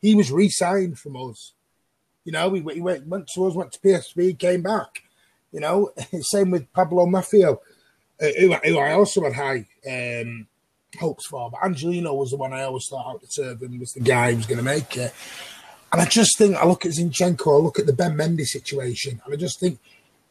[0.01, 1.53] He was re-signed from us.
[2.23, 5.03] You know, he, he went, went to us, went to PSV, came back.
[5.51, 5.91] You know,
[6.21, 7.57] same with Pablo Maffeo,
[8.21, 10.47] uh, who, who I also had high um,
[10.99, 11.49] hopes for.
[11.49, 14.37] But Angelino was the one I always thought out the turban was the guy who
[14.37, 15.13] was going to make it.
[15.91, 19.21] And I just think I look at Zinchenko, I look at the Ben Mendy situation,
[19.25, 19.79] and I just think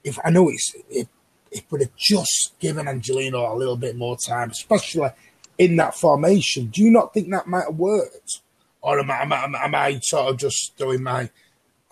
[0.04, 1.08] if I know it's it,
[1.50, 5.10] it would have just given Angelino a little bit more time, especially
[5.56, 6.66] in that formation.
[6.66, 8.40] Do you not think that might have worked,
[8.80, 11.28] or am I am I, am I- sort of just throwing my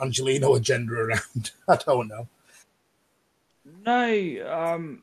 [0.00, 1.50] Angelino agenda around?
[1.68, 2.29] I don't know.
[3.85, 5.02] No, um,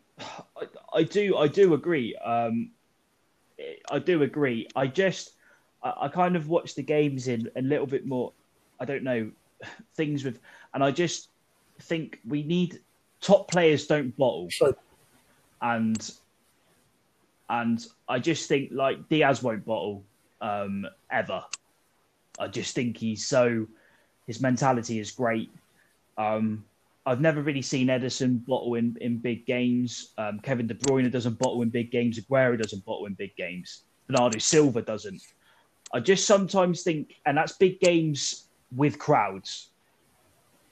[0.56, 1.38] I, I do.
[1.38, 2.16] I do agree.
[2.16, 2.72] Um,
[3.92, 4.68] I do agree.
[4.76, 5.32] I just
[5.84, 8.32] I, I kind of watch the games in a little bit more.
[8.80, 9.32] I don't know
[9.96, 10.40] things with,
[10.74, 11.30] and I just
[11.82, 12.80] think we need
[13.22, 14.76] top players don't bottle, Sure.
[15.62, 16.12] and
[17.50, 20.04] and I just think like Dias won't bottle
[20.42, 21.44] um, ever.
[22.40, 23.68] I just think he's so
[24.28, 25.52] his mentality is great.
[26.18, 26.64] Um,
[27.06, 30.14] I've never really seen Ederson bottle in, in big games.
[30.18, 32.18] Um, Kevin De Bruyne doesn't bottle in big games.
[32.18, 33.84] Aguero doesn't bottle in big games.
[34.08, 35.22] Bernardo Silva doesn't.
[35.94, 39.70] I just sometimes think, and that's big games with crowds.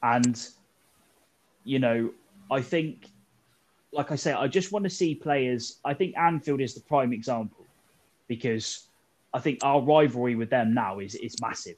[0.03, 0.39] And,
[1.63, 2.11] you know,
[2.49, 3.07] I think,
[3.93, 5.79] like I say, I just want to see players.
[5.85, 7.65] I think Anfield is the prime example
[8.27, 8.87] because
[9.33, 11.75] I think our rivalry with them now is, is massive.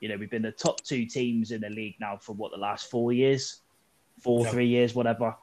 [0.00, 2.58] You know, we've been the top two teams in the league now for what the
[2.58, 3.60] last four years,
[4.20, 4.50] four, Yeah.
[4.50, 5.34] three years, whatever.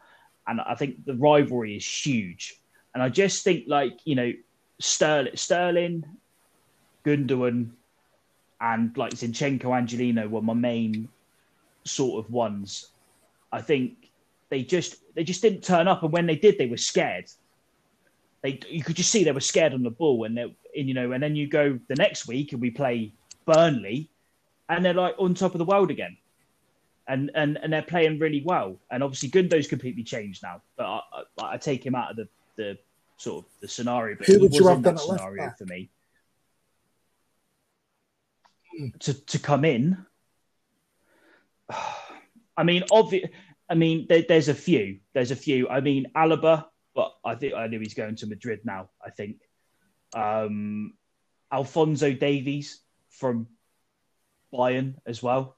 [0.48, 2.56] And I think the rivalry is huge.
[2.94, 4.32] And I just think, like, you know,
[4.80, 6.06] Sterling, Sterling
[7.06, 7.72] Gundogan,
[8.64, 11.10] and like Zinchenko, Angelino were my main
[11.84, 12.88] sort of ones.
[13.52, 14.10] I think
[14.50, 17.26] they just they just didn't turn up, and when they did, they were scared.
[18.42, 20.94] They you could just see they were scared on the ball, and they and, you
[20.94, 23.12] know, and then you go the next week and we play
[23.46, 24.10] Burnley,
[24.70, 26.18] and they're like on top of the world again.
[27.06, 30.62] And, and and they're playing really well, and obviously Gundo's completely changed now.
[30.78, 31.02] But I,
[31.38, 32.78] I, I take him out of the, the
[33.18, 34.16] sort of the scenario.
[34.16, 35.90] But Who he would was you in have that done at left scenario for me
[39.00, 40.06] to to come in.
[42.58, 43.30] I mean, obvious.
[43.70, 45.00] I mean, there, there's a few.
[45.14, 45.68] There's a few.
[45.70, 48.90] I mean, Alaba, but I think I knew he's going to Madrid now.
[49.04, 49.38] I think
[50.14, 50.94] um,
[51.52, 53.48] Alphonso Davies from
[54.54, 55.58] Bayern as well,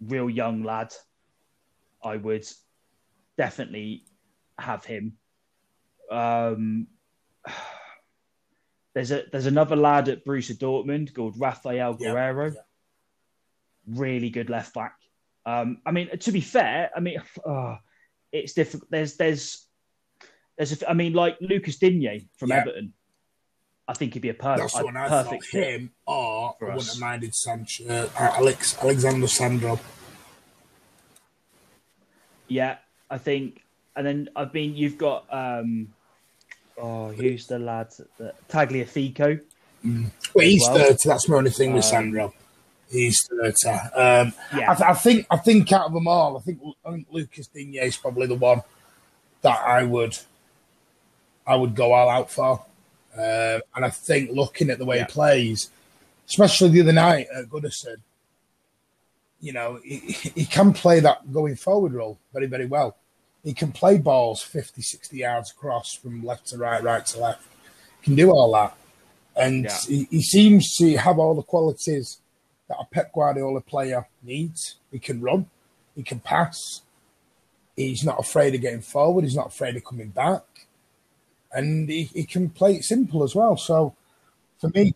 [0.00, 0.92] real young lad.
[2.02, 2.46] I would
[3.36, 4.04] definitely
[4.58, 5.16] have him.
[6.10, 6.88] Um,
[8.98, 12.52] there's a there's another lad at Borussia Dortmund called Raphael Guerreiro.
[12.52, 12.60] yeah.
[13.86, 14.94] Really good left back.
[15.46, 17.76] Um, I mean, to be fair, I mean, uh,
[18.32, 18.90] it's difficult.
[18.90, 19.64] There's there's
[20.56, 22.56] there's a, I mean, like Lucas Digne from Yeah.
[22.56, 22.92] Everton.
[23.86, 25.62] I think he'd be a perfect That's one I perfect thought.
[25.62, 29.78] Him or I wouldn't have minded Sanchez, uh, Alex, Alexander Sandro.
[32.48, 33.62] Yeah, I think,
[33.94, 34.74] and then I've been.
[34.74, 35.94] You've got um,
[36.80, 37.88] oh, who's the lad?
[38.48, 39.40] Tagliafico.
[39.84, 41.08] Well, he's Well, thirty.
[41.08, 42.34] That's my only thing with um, Sandro.
[42.90, 43.68] He's thirty.
[43.68, 44.72] Um, Yeah.
[44.72, 45.26] I, th- I think.
[45.30, 48.34] I think out of them all, I think I think Lucas Digne is probably the
[48.34, 48.62] one
[49.42, 50.16] that I would
[51.46, 52.64] I would go all out for.
[53.16, 55.06] Uh, and I think looking at the way Yeah.
[55.06, 55.70] he plays,
[56.28, 57.96] especially the other night at Goodison,
[59.40, 62.96] you know, he, he can play that going forward role very, very well.
[63.48, 67.42] He can play balls 50, 60 yards across from left to right, right to left.
[68.02, 68.76] He Can do all that.
[69.34, 69.78] And Yeah.
[69.88, 72.18] he, he seems to have all the qualities
[72.68, 74.74] that a Pep Guardiola player needs.
[74.92, 75.46] He can run,
[75.96, 76.82] he can pass,
[77.74, 80.42] he's not afraid of getting forward, he's not afraid of coming back,
[81.50, 83.56] and he, he can play it simple as well.
[83.56, 83.94] So
[84.60, 84.94] for me,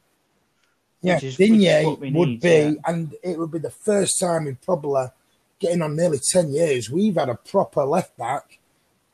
[1.00, 2.72] yeah, Which is- Digne what would need, be, yeah.
[2.84, 5.06] and it would be the first time in probably
[5.62, 8.59] getting on nearly 10 years we've had a proper left back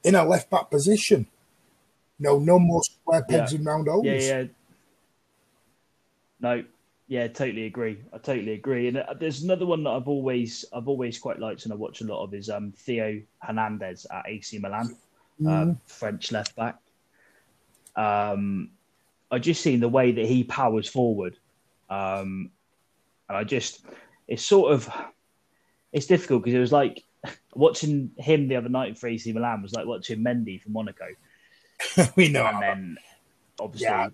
[0.03, 1.27] in a left back position.
[2.19, 3.59] No, no more square pegs Yeah.
[3.59, 4.05] in round holes.
[4.07, 4.45] Yeah, yeah.
[6.41, 6.65] No,
[7.09, 7.99] yeah, totally agree.
[8.13, 8.89] I totally agree.
[8.89, 12.01] And uh, there's another one that I've always, I've always quite liked, and I watch
[12.01, 14.97] a lot of is um, Theo Hernandez at AC Milan,
[15.49, 16.77] uh, French left back.
[17.97, 18.71] Um,
[19.31, 21.37] I just seen the way that he powers forward,
[21.91, 22.51] um,
[23.29, 23.85] and I just,
[24.27, 24.89] it's sort of,
[25.93, 27.05] it's difficult because it was like
[27.55, 31.07] watching him the other night for AC Milan was like watching Mendy from Monaco
[32.17, 32.45] we know.
[32.47, 32.97] and then
[33.61, 34.09] obviously Yeah.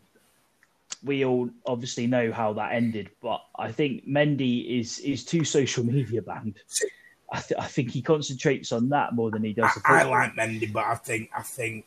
[1.02, 3.10] we all obviously know how that ended.
[3.22, 6.56] But I think Mendy is is too social media banned.
[7.32, 9.74] I, th- I think he concentrates on that more than he does.
[9.74, 11.84] the I, I like Mendy, but I think I think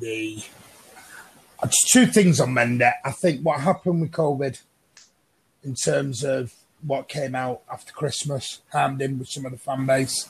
[0.00, 0.42] the
[1.62, 2.92] it's two things on Mendy.
[3.04, 4.60] I think what happened with COVID
[5.64, 6.52] in terms of
[6.82, 10.28] what came out after Christmas harmed him with some of the fan base.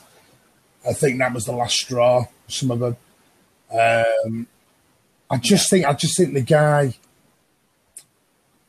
[0.87, 2.25] I think that was the last straw.
[2.47, 2.97] Some of them.
[3.71, 4.47] Um,
[5.29, 6.95] I just think I just think the guy.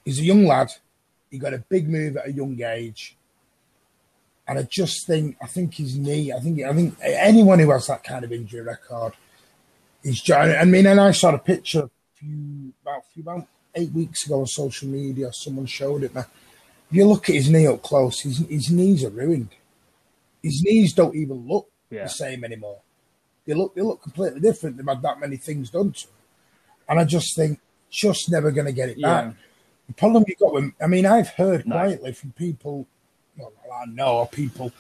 [0.05, 0.71] He's a young lad.
[1.31, 3.17] He got a big move at a young age.
[4.49, 7.87] And I just think, I think his knee, I think, I think anyone who has
[7.87, 9.13] that kind of injury record
[10.03, 10.29] is.
[10.29, 14.27] I mean, and I saw a picture a few about, a few, about eight weeks
[14.27, 15.33] ago on social media.
[15.33, 16.13] Someone showed it.
[16.13, 16.25] Man,
[16.91, 19.51] if you look at his knee up close, his his knees are ruined.
[20.43, 22.05] His knees don't even look Yeah.
[22.05, 22.81] the same anymore.
[23.47, 24.77] They look they look completely different.
[24.77, 26.15] They've had that many things done to them.
[26.89, 27.61] And I just think
[27.91, 29.23] just never going to get it Yeah.
[29.23, 29.35] back.
[29.89, 31.75] The problem you got with, I mean, I've heard No.
[31.75, 32.87] quietly from people,
[33.37, 34.73] well, I know or people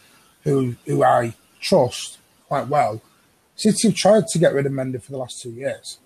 [0.44, 3.00] who who I trust quite well.
[3.56, 5.98] City have tried to get rid of Mendy for the last two years.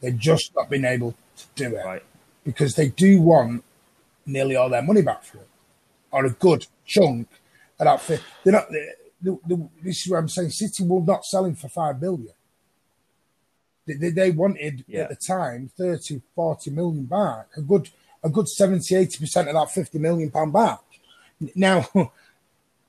[0.00, 2.02] They've just not been able to do it Right.
[2.44, 3.64] because they do want
[4.26, 5.48] nearly all their money back for it,
[6.10, 7.28] or a good chunk
[7.78, 8.00] of that.
[8.00, 8.70] Fi- they're not.
[8.70, 8.88] They,
[9.22, 10.50] the, the, this is what I'm saying.
[10.50, 12.32] City will not sell him for five billion.
[13.86, 15.00] They, they, wanted Yeah.
[15.02, 17.90] at the time 30, 40 million back, a good,
[18.22, 20.80] a good 70, 80 percent of that 50 million pound back.
[21.54, 21.86] Now,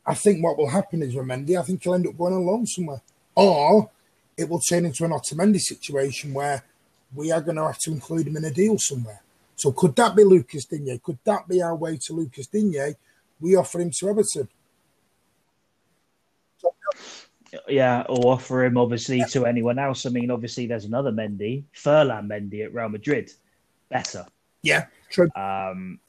[0.06, 2.68] I think what will happen is Ramendi, I think he'll end up going on loan
[2.68, 3.02] somewhere,
[3.36, 3.90] or
[4.38, 6.64] it will turn into an Otamendi situation where
[7.16, 9.22] we are going to have to include him in a deal somewhere.
[9.62, 10.98] So could that be Lucas Digne?
[11.04, 12.96] Could that be our way to Lucas Digne?
[13.40, 14.48] We offer him to Everton.
[17.68, 20.08] Yeah, or offer him obviously to anyone else.
[20.08, 23.32] I mean, obviously there's another Mendy, Ferland Mendy at Real Madrid.
[23.90, 24.26] Better.
[24.64, 25.30] Yeah, true.
[25.36, 26.00] Um,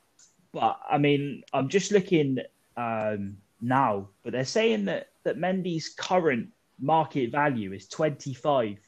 [0.53, 2.39] but I mean, I'm just looking
[2.79, 6.49] um, now, but they're saying that that Mendy's current
[6.81, 8.79] market value is 25.2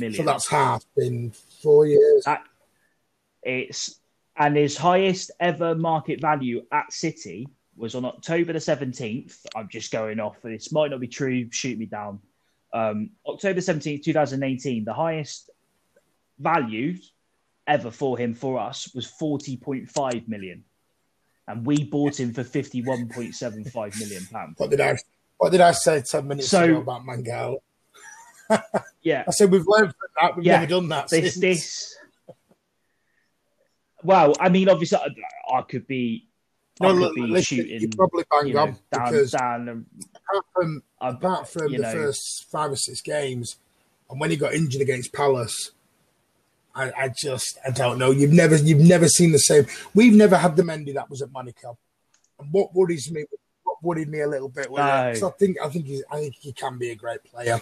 [0.00, 0.14] million.
[0.14, 1.30] So that's half in
[1.62, 2.24] four years.
[2.24, 2.46] That-
[3.42, 4.00] it's
[4.36, 9.38] and his highest ever market value at City was on October the 17th.
[9.54, 10.36] I'm just going off.
[10.42, 11.48] This might not be true.
[11.50, 12.20] Shoot me down.
[12.72, 14.84] Um, October 17th, 2018.
[14.84, 15.50] The highest
[16.38, 16.96] value
[17.66, 20.64] ever for him for us was 40.5 million,
[21.46, 24.54] and we bought him for 51.75 million pounds.
[24.58, 24.96] What did I?
[25.36, 27.56] What did I say ten minutes So- ago about Mangala?
[29.02, 30.36] Yeah, I said we've learned from that.
[30.36, 31.08] We've Yeah, never done that.
[31.08, 31.40] this since.
[31.40, 31.96] this.
[34.04, 36.26] Well, I mean, obviously, I, I could be,
[36.80, 37.80] I No, could look, be listen, shooting.
[37.80, 39.68] you're probably bang you know, on down, because down.
[39.68, 41.92] and apart from I'm- apart from the know.
[41.92, 43.56] first five or six games,
[44.10, 45.70] and when he got injured against Palace,
[46.74, 48.10] I, I just I don't know.
[48.10, 49.66] You've never you've never seen the same.
[49.94, 51.76] We've never had the Mendy that was at Monaco.
[52.40, 53.24] And what worries me,
[53.62, 55.28] what worried me a little bit, was No.
[55.28, 57.60] I think I think he's, I think he can be a great player.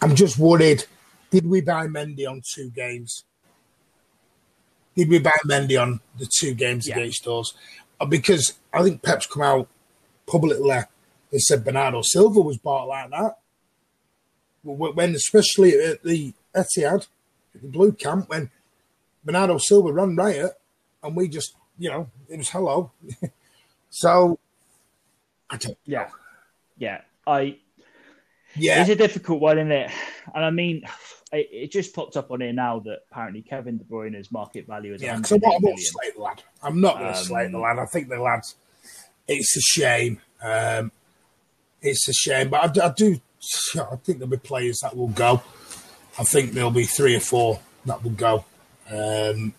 [0.00, 0.84] I'm just worried.
[1.30, 3.24] Did we buy Mendy on two games?
[4.96, 6.98] Did be buy Mendy on the two games Yeah.
[6.98, 7.54] against us?
[8.00, 9.68] Uh, Because I think Pep's come out
[10.26, 13.38] publicly and said Bernardo Silva was bought like that.
[14.64, 17.06] When, especially at the Etihad,
[17.54, 18.50] at the Blue Camp, when
[19.24, 20.52] Bernardo Silva ran riot,
[21.02, 22.92] and we just, you know, it was hello.
[23.90, 24.38] so,
[25.50, 26.08] I don't, yeah,
[26.78, 27.00] yeah.
[27.26, 27.58] I
[28.54, 29.90] yeah, it's a difficult one, isn't it?
[30.34, 30.84] And I mean,
[31.32, 34.94] it, it just popped up on here now that apparently Kevin De Bruyne's market value
[34.94, 35.12] is yeah.
[35.14, 35.78] 108 So what about million.
[35.78, 36.42] slate the lad?
[36.62, 37.78] I'm not going to Um, slate the lad.
[37.78, 38.54] I think the lad's.
[39.28, 40.20] It's a shame.
[40.42, 40.92] Um,
[41.80, 43.20] it's a shame, but I, do- I do.
[43.76, 45.42] I think there'll be players that will go.
[46.18, 48.44] I think there'll be three or four that will go.
[48.90, 49.54] Um,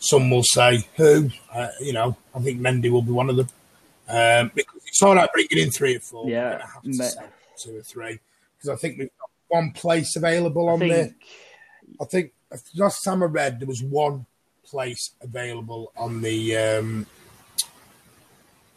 [0.00, 1.30] some will say who.
[1.52, 3.48] Uh, you know, I think Mendy will be one of them.
[4.08, 6.28] Um, because it's all right bringing in three or four.
[6.28, 7.24] Yeah, going to have to me- sell
[7.62, 8.18] two or three
[8.56, 9.10] because I think we've
[9.48, 10.86] one place available I on the.
[10.88, 11.14] think,
[12.00, 12.32] I think
[12.76, 14.26] last time I read there was one
[14.64, 17.06] place available on the um,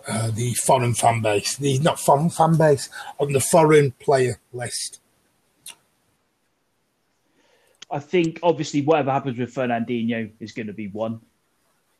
[0.07, 1.57] uh, the foreign fan base.
[1.57, 4.99] The not foreign fan base on the foreign player list.
[7.91, 11.19] I think obviously whatever happens with Fernandinho is going to be one.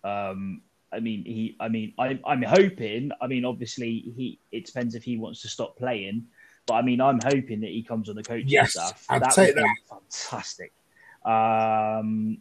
[0.04, 0.62] Um,
[0.92, 1.56] I mean, he.
[1.60, 2.20] I mean, I'm.
[2.26, 3.12] I'm hoping.
[3.22, 4.40] I mean, obviously, he.
[4.52, 6.26] It depends if he wants to stop playing,
[6.72, 9.06] but I mean, I'm hoping that he comes on the coaching Yes, staff.
[9.10, 10.72] I'd that take would be fantastic.
[11.26, 12.38] Um,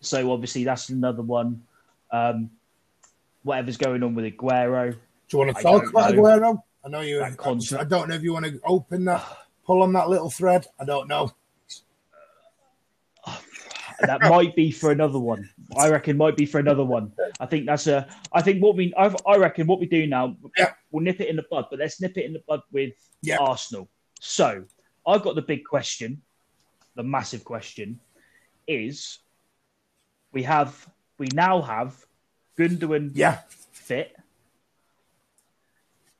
[0.00, 1.62] so obviously, that's another one.
[2.10, 2.48] Um,
[3.42, 4.98] whatever's going on with Aguero, Do
[5.32, 6.22] you want to talk about know.
[6.22, 6.62] Aguero?
[6.82, 7.18] I know you.
[7.18, 9.22] That I, I don't know if you want to open that,
[9.66, 10.66] pull on that little thread.
[10.80, 11.30] I don't know.
[14.00, 15.48] That might be for another one.
[15.76, 17.12] I reckon might be for another one.
[17.40, 18.06] I think that's a.
[18.32, 18.92] I think what we.
[18.96, 20.36] I, I reckon what we do now.
[20.56, 20.72] Yeah.
[20.90, 23.38] We'll nip it in the bud, but let's nip it in the bud with Yeah.
[23.38, 23.88] Arsenal.
[24.20, 24.64] So
[25.06, 26.22] I've got the big question.
[26.96, 28.00] The massive question
[28.68, 29.18] is:
[30.32, 30.88] we have
[31.18, 32.04] we now have
[32.58, 33.40] Gundogan Yeah,
[33.72, 34.16] fit,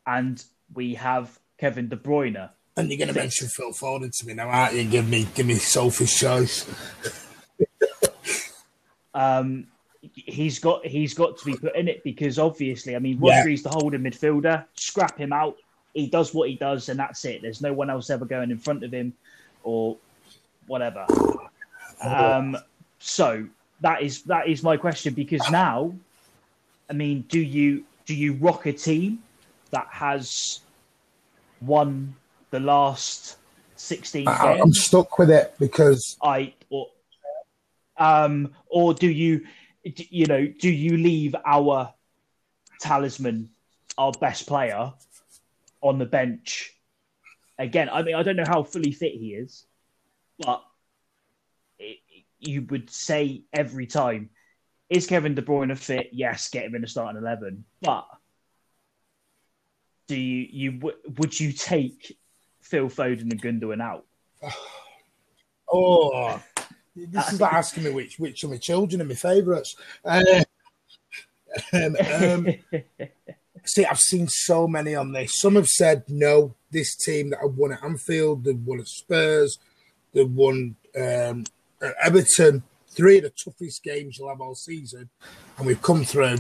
[0.07, 0.43] and
[0.75, 2.51] we have Kevin De Bruyne.
[2.77, 4.85] and you're going to mention Phil Foden to me now, aren't you?
[4.85, 6.67] Give me, give me Sophie's choice.
[9.15, 9.67] Um,
[10.13, 13.41] he's got he's got to be put in it because obviously, I mean, Yeah.
[13.41, 14.65] Rodri's the holding midfielder.
[14.75, 15.57] Scrap him out.
[15.95, 17.43] He does what he does, and that's it.
[17.43, 19.13] There's no one else ever going in front of him,
[19.63, 19.97] or
[20.67, 21.07] whatever.
[22.03, 22.57] Um,
[22.99, 23.47] so
[23.81, 25.95] that is that is my question because now,
[26.91, 29.23] I mean, do you do you rock a team
[29.71, 30.61] that has
[31.61, 32.15] won
[32.51, 33.37] the last
[33.77, 36.89] sixteen I, I'm stuck with it because I or
[37.97, 39.47] Um, or do you,
[39.83, 41.93] you know, do you leave our
[42.81, 43.51] talisman,
[43.99, 44.93] our best player,
[45.81, 46.73] on the bench?
[47.59, 49.65] Again, I mean, I don't know how fully fit he is,
[50.39, 50.63] but
[51.79, 51.99] it,
[52.41, 54.31] you would say every time,
[54.91, 56.11] is Kevin De Bruyne a fit?
[56.13, 57.65] Yes, get him in the starting eleven.
[57.81, 58.07] But
[60.09, 62.19] do you you would you take
[62.61, 64.05] Phil Foden and Gundogan out?
[65.77, 66.41] Oh,
[66.97, 69.77] this is like asking me which which of my children are my favourites.
[70.05, 70.23] Uh,
[71.73, 72.49] um, um,
[73.65, 75.41] see, I've seen so many on this.
[75.41, 76.55] Some have said no.
[76.71, 79.59] This team that have won at Anfield, they've won at Spurs,
[80.13, 81.45] they've won um,
[81.81, 82.63] at Everton.
[82.89, 85.09] Three of the toughest games you'll have all season,
[85.59, 86.37] and we've come through.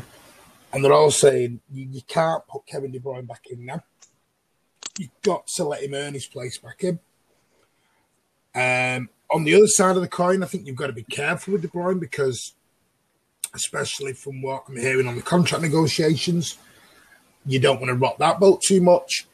[0.72, 3.82] And they're all saying you, you can't put Kevin De Bruyne back in now.
[4.98, 6.98] You've got to let him earn his place back in.
[8.56, 11.52] Um, on the other side of the coin, I think you've got to be careful
[11.52, 12.54] with De Bruyne because,
[13.52, 16.56] especially from what I'm hearing on the contract negotiations,
[17.44, 19.26] you don't want to rock that boat too much.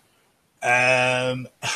[0.63, 1.49] Um,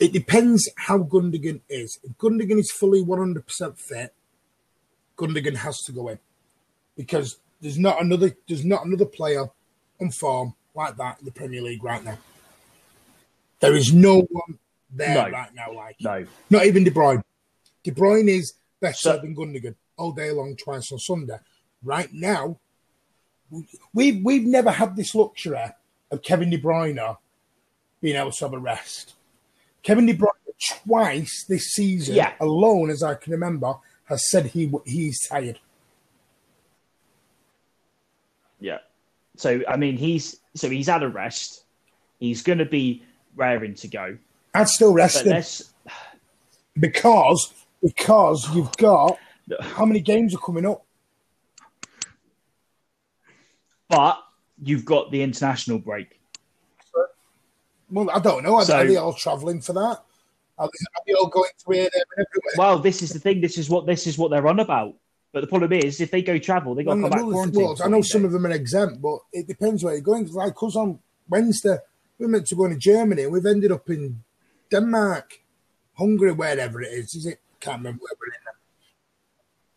[0.00, 2.00] it depends how Gundogan is.
[2.02, 4.12] If Gundogan is fully 100% fit,
[5.16, 6.18] Gundogan has to go in
[6.96, 9.44] because there's not another there's not another player
[10.00, 12.18] on form like that in the Premier League right now.
[13.60, 14.58] There is no one
[14.92, 15.30] there no.
[15.30, 17.22] right now like no, not even De Bruyne.
[17.82, 21.38] De Bruyne is better so, than Gundogan all day long, twice on Sunday.
[21.82, 22.58] Right now,
[23.92, 25.58] we've we've never had this luxury
[26.10, 27.16] of Kevin De Bruyne
[28.00, 29.14] being able to have a rest.
[29.82, 30.28] Kevin De Bruyne
[30.84, 32.32] twice this season yeah.
[32.40, 33.74] alone, as I can remember,
[34.04, 35.58] has said he he's tired.
[38.58, 38.78] Yeah.
[39.36, 41.64] So I mean, he's so he's had a rest.
[42.18, 43.02] He's going to be
[43.34, 44.18] raring to go.
[44.54, 45.42] I'd still rest him
[46.78, 49.18] because because you've got
[49.60, 50.84] how many games are coming up?
[53.88, 54.22] But
[54.62, 56.20] you've got the international break.
[57.90, 58.56] Well, I don't know.
[58.56, 60.02] Are, so, they all travelling for that?
[60.58, 60.68] Are
[61.06, 62.54] they, all going to here, there, everywhere?
[62.56, 63.40] Well, this is the thing.
[63.40, 64.94] This is what this is what they're on about.
[65.32, 67.64] But the problem is, if they go travel, they got to come back quarantine.
[67.64, 70.26] Well, I know some of them are exempt, but it depends where you're going.
[70.28, 70.98] Like us on
[71.28, 71.78] Wednesday,
[72.18, 74.22] we are meant to go to Germany, and we've ended up in
[74.70, 75.40] Denmark,
[75.94, 77.14] Hungary, wherever it is.
[77.14, 77.40] Is it?
[77.60, 78.40] Can't remember where we're in.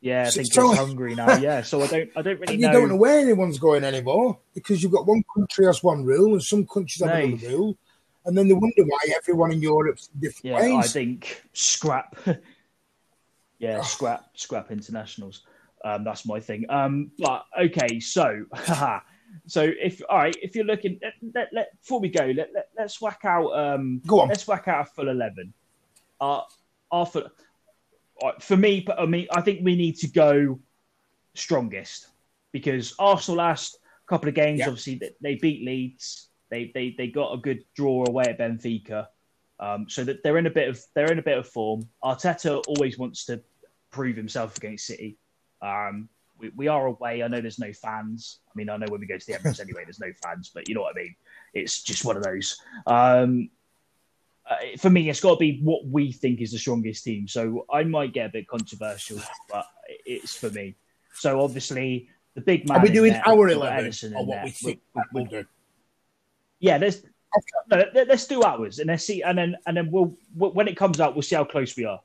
[0.04, 1.38] Yeah, I think so, it's Hungary now.
[1.40, 2.58] Yeah, so I don't, I don't really.
[2.58, 2.68] know.
[2.68, 6.34] You don't know where anyone's going anymore because you've got one country has one rule
[6.34, 7.26] and some countries have no.
[7.26, 7.78] another rule,
[8.26, 10.86] and then they wonder why everyone in Europe's different yeah, ways.
[10.86, 12.18] I think scrap.
[13.60, 15.44] yeah, scrap, scrap internationals.
[15.86, 16.66] Um, that's my thing.
[16.68, 18.46] Um, but okay, so,
[19.48, 22.86] so if all right, if you're looking, let, let, let before we go, let, let
[22.86, 23.52] us whack out.
[23.52, 24.30] Um, go on.
[24.30, 25.54] Let's whack out a full eleven.
[26.22, 26.42] Uh,
[26.92, 27.30] our full,
[28.40, 30.60] for me, I mean, I think we need to go
[31.34, 32.08] strongest
[32.52, 36.30] because Arsenal last couple of games, obviously, they beat Leeds.
[36.50, 39.08] They, they they got a good draw away at Benfica,
[39.60, 41.90] um, so that they're in a bit of they're in a bit of form.
[42.04, 43.42] Arteta always wants to
[43.90, 45.18] prove himself against City.
[45.62, 46.10] Um,
[46.44, 47.24] we, we are away.
[47.24, 48.40] I know there's no fans.
[48.48, 50.68] I mean, I know when we go to the Emirates anyway, there's no fans, but
[50.68, 51.16] you know what I mean.
[51.54, 52.60] It's just one of those.
[52.86, 53.50] Um,
[54.50, 57.28] uh, for me, it's got to be what we think is the strongest team.
[57.28, 59.20] So I might get a bit controversial,
[59.50, 59.66] but
[60.06, 60.76] it's for me.
[61.14, 62.80] So obviously, the big man.
[62.80, 64.44] Are we doing there, our eleven or what there.
[64.46, 64.82] we think
[65.14, 65.46] we'll, do?
[66.60, 67.04] Yeah, there's.
[67.72, 71.00] No, let's do ours, and let's see, and then and then we'll when it comes
[71.00, 72.02] out, we'll see how close we are.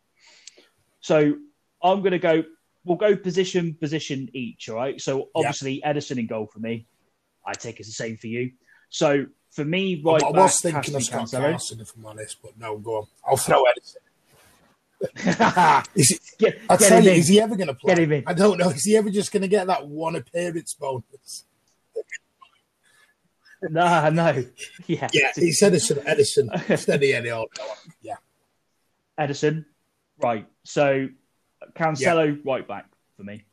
[1.00, 1.34] So
[1.82, 2.44] I'm going to go.
[2.88, 4.68] We'll go position position each.
[4.68, 5.00] All right.
[5.00, 5.82] So obviously.
[5.84, 6.86] Ederson in goal for me.
[7.46, 8.52] I take it's the same for you.
[8.88, 12.58] So for me, right I, I was thinking of Scott Carson, if I'm honest, but
[12.58, 13.06] no, go on.
[13.26, 13.96] I'll throw Ederson.
[15.94, 17.18] is he, get, I tell you, in.
[17.18, 18.24] is he ever going to play?
[18.26, 18.70] I don't know.
[18.70, 21.44] Is he ever just going to get that one appearance bonus?
[23.62, 24.44] no, no.
[24.86, 25.32] Yeah, yeah.
[25.34, 25.98] He's Edison.
[25.98, 27.44] Ederson, steady Eddie.
[28.00, 28.16] Yeah,
[29.18, 29.64] Ederson.
[30.20, 30.46] Right.
[30.64, 31.08] So,
[31.74, 32.42] Cancelo, yeah.
[32.44, 33.44] right back for me.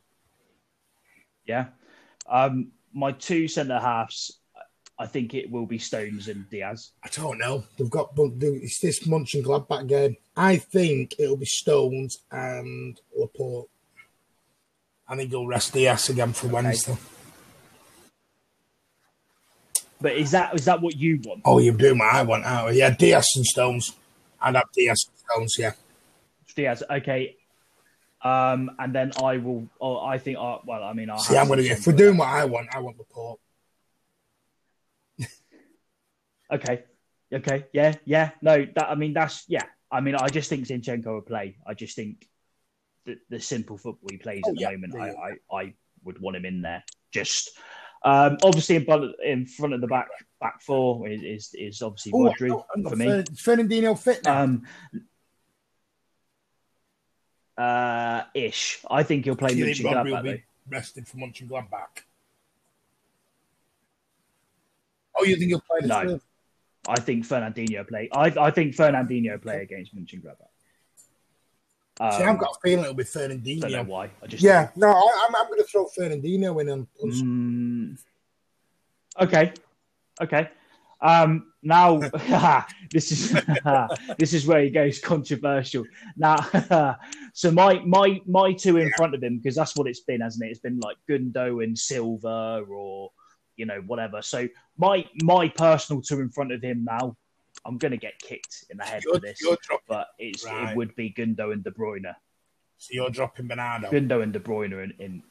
[1.46, 1.66] Yeah.
[2.28, 4.38] Um, my two centre halves
[4.98, 6.92] I think it will be Stones and Dias.
[7.04, 7.64] I don't know.
[7.76, 10.16] They've got it's this Mönchengladbach game.
[10.36, 13.68] I think it'll be Stones and Laporte.
[15.06, 16.96] I think he'll rest Dias again for Wednesday.
[20.00, 21.42] But is that is that what you want?
[21.44, 22.44] Oh, you do what I want.
[22.46, 23.94] Oh, yeah, Dias and Stones.
[24.40, 25.56] I'd have Dias and Stones.
[25.58, 25.72] Yeah,
[26.54, 26.82] Dias.
[26.90, 27.35] Okay.
[28.22, 29.68] Um, and then I will.
[29.80, 30.38] Oh, I think.
[30.38, 31.36] Uh, well, I mean, I'll see.
[31.36, 31.66] I'm going to.
[31.66, 33.40] If we're doing what I want, I want Laporte.
[36.52, 36.84] Okay.
[37.32, 37.66] Okay.
[37.72, 37.94] Yeah.
[38.04, 38.30] Yeah.
[38.40, 38.64] No.
[38.76, 38.88] That.
[38.88, 39.64] I mean, that's yeah.
[39.90, 41.56] I mean, I just think Zinchenko will play.
[41.66, 42.26] I just think
[43.04, 45.74] the, the simple football he plays Oh, at the yeah, moment, yeah, I, I I
[46.04, 46.84] would want him in there.
[47.12, 47.50] Just
[48.04, 50.08] um, obviously in front, in front of the back
[50.40, 53.06] back four is is, is obviously Oh, Rodri for me.
[53.06, 53.22] Fer-
[53.56, 54.42] Fernandinho fit now.
[54.42, 54.62] Um,
[57.58, 58.80] uh, ish.
[58.90, 62.02] I think he'll play you think will be rested for Mönchengladbach?
[65.18, 66.12] Oh, you think he'll play this No.
[66.14, 66.22] week?
[66.88, 68.08] I think Fernandinho play.
[68.12, 70.48] I I think Fernandinho play against Mönchengladbach.
[71.98, 73.04] Um, See, I've got a feeling it'll be
[73.60, 74.10] don't know why.
[74.22, 77.98] I just Yeah, no, I, I'm, I'm going to throw Fernandinho in on, on Mm,
[79.18, 79.52] okay,
[80.20, 80.50] okay.
[81.00, 81.98] Um, now
[82.92, 83.32] this is
[84.18, 85.84] this is where he goes controversial.
[86.16, 86.36] Now,
[87.34, 90.46] so my my my two in front of him because that's what it's been, hasn't
[90.46, 90.50] it?
[90.50, 93.10] It's been like Gundo and Silva, or
[93.56, 94.22] you know whatever.
[94.22, 94.48] So
[94.78, 97.16] my my personal two in front of him now.
[97.64, 99.40] I'm going to get kicked in the head you're, for this,
[99.88, 100.70] but it's Right.
[100.70, 102.14] it would be Gundo and De Bruyne.
[102.76, 103.90] so you're dropping Bernardo.
[103.90, 105.22] Gundo and De Bruyne in, in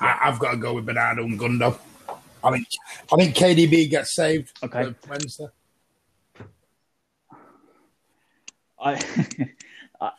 [0.00, 1.78] I, I've got to go with Bernardo and Gundo.
[2.42, 2.66] I mean,
[3.12, 4.94] I think KDB gets saved Okay.
[5.08, 5.46] Wednesday.
[8.80, 8.94] I,
[10.00, 10.10] I,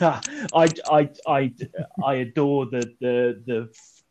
[0.52, 1.54] I, I, I,
[2.04, 3.68] I adore the the the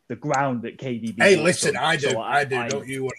[0.08, 1.20] the ground that KDB.
[1.20, 1.84] Hey, listen, on.
[1.84, 3.10] I do, So I, do, don't you?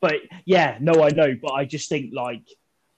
[0.00, 0.14] But
[0.46, 2.42] yeah, no, I know, but I just think like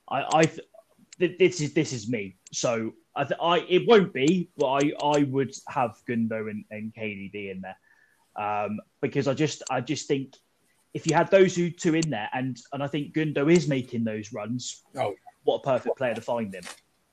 [0.09, 2.37] I, I, th- this is this is me.
[2.53, 6.93] So I, th- I, it won't be, but I, I would have Gundo and, and
[6.97, 7.75] KDB in there,
[8.35, 10.35] um, because I just, I just think
[10.93, 14.31] if you had those two in there, and and I think Gundo is making those
[14.31, 14.83] runs.
[14.95, 16.63] Oh, what a perfect player to find him,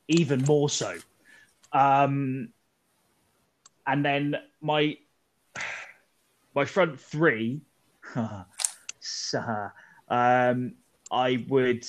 [0.08, 0.96] even more so.
[1.72, 2.50] Um,
[3.86, 4.98] and then my
[6.54, 7.62] my front three,
[8.14, 8.44] um,
[11.10, 11.86] I would.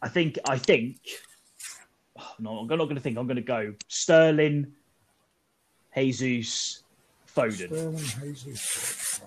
[0.00, 0.38] I think.
[0.48, 0.96] I think.
[2.38, 3.18] no, I'm not going to think.
[3.18, 4.72] I'm going to go Sterling,
[5.94, 6.83] Jesus,
[7.34, 7.66] Foden.
[7.66, 9.20] Sterling, Jesus.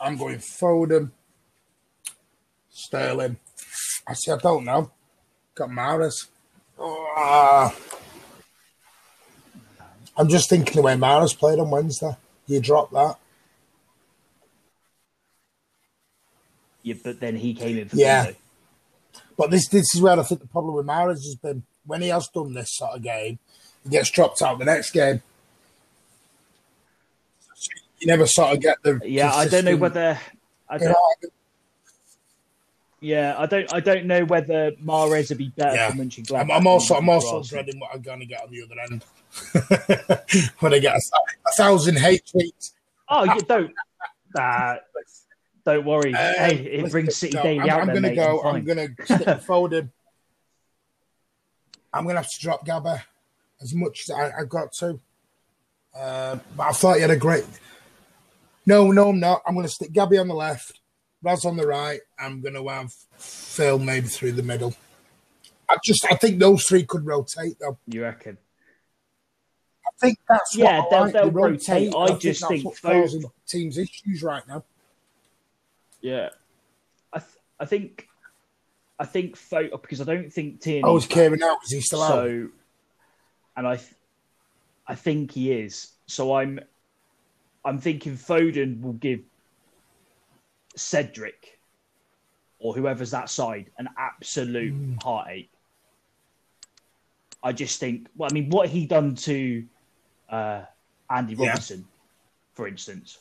[0.00, 1.10] I'm going Foden,
[2.70, 3.36] Sterling.
[4.06, 4.32] I see.
[4.32, 4.90] I don't know.
[5.54, 6.26] Got Mahrez.
[6.78, 7.74] Ah.
[10.16, 12.16] I'm just thinking the way Mahrez played on Wednesday.
[12.46, 13.16] You drop that.
[16.82, 18.26] Yeah, but then he came in for Yeah.
[18.26, 18.36] Foden.
[19.36, 21.62] But this this is where I think the problem with Mahrez has been.
[21.84, 23.38] When he has done this sort of game,
[23.82, 25.22] he gets dropped out the next game.
[28.02, 29.00] You never sort of get the.
[29.04, 30.18] Yeah, I don't know whether.
[30.68, 30.96] I don't,
[32.98, 33.72] Yeah, I don't.
[33.72, 35.90] I don't know whether Mahrez would be better Yeah.
[35.92, 36.40] for Mönchengladbach.
[36.40, 37.62] I'm, I'm also I'm also Arsenal.
[37.62, 39.04] dreading what I'm going to get on the other end
[40.58, 41.00] when I get a,
[41.46, 42.72] a thousand hate tweets.
[43.08, 43.72] Oh, you don't.
[44.36, 44.76] Uh,
[45.64, 46.12] don't worry.
[46.14, 48.16] Um, hey, it brings City no, Daily I'm, out I'm gonna mate.
[48.16, 48.42] go.
[48.42, 49.90] I'm going to stick with Foden.
[51.92, 53.00] I'm going to have to drop Gabba
[53.60, 54.98] as much as I, I got to.
[55.94, 57.44] Uh, but I thought you had a great.
[58.66, 59.42] No, no, I'm not.
[59.46, 60.80] I'm going to stick Gabby on the left,
[61.22, 62.00] Raz on the right.
[62.18, 64.74] I'm going to have Phil maybe through the middle.
[65.68, 67.78] I just, I think those three could rotate though.
[67.86, 68.38] You reckon?
[69.86, 71.12] I think that's Yeah, what they'll- like.
[71.12, 71.94] they'll They rotate.
[71.96, 74.64] I think just that's think what's Foden- causing teams issues right now.
[76.00, 76.30] Yeah.
[77.12, 78.08] I th- I think
[78.98, 80.82] I think Fo because I don't think Tierney.
[80.84, 81.58] Oh, is Kieran out?
[81.64, 82.10] Is he still out?
[82.10, 82.48] so,
[83.56, 83.94] and I, th-
[84.86, 85.92] I think he is.
[86.06, 86.60] So I'm,
[87.64, 89.20] I'm thinking Foden will give
[90.76, 91.58] Cedric,
[92.58, 94.94] or whoever's that side, an absolute Hmm.
[95.02, 95.50] heartache.
[97.42, 98.08] I just think.
[98.16, 99.66] Well, I mean, what he done to
[100.28, 100.64] uh,
[101.10, 101.48] Andy Yeah.
[101.48, 101.86] Robertson,
[102.54, 103.18] for instance,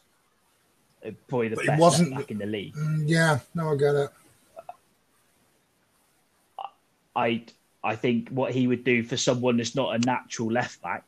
[1.05, 2.73] uh, probably the But it best wasn't- back in the league.
[2.75, 4.09] Mm, yeah, no, I get it.
[7.15, 7.45] I
[7.83, 11.03] I think what he would do for someone that's not a natural left back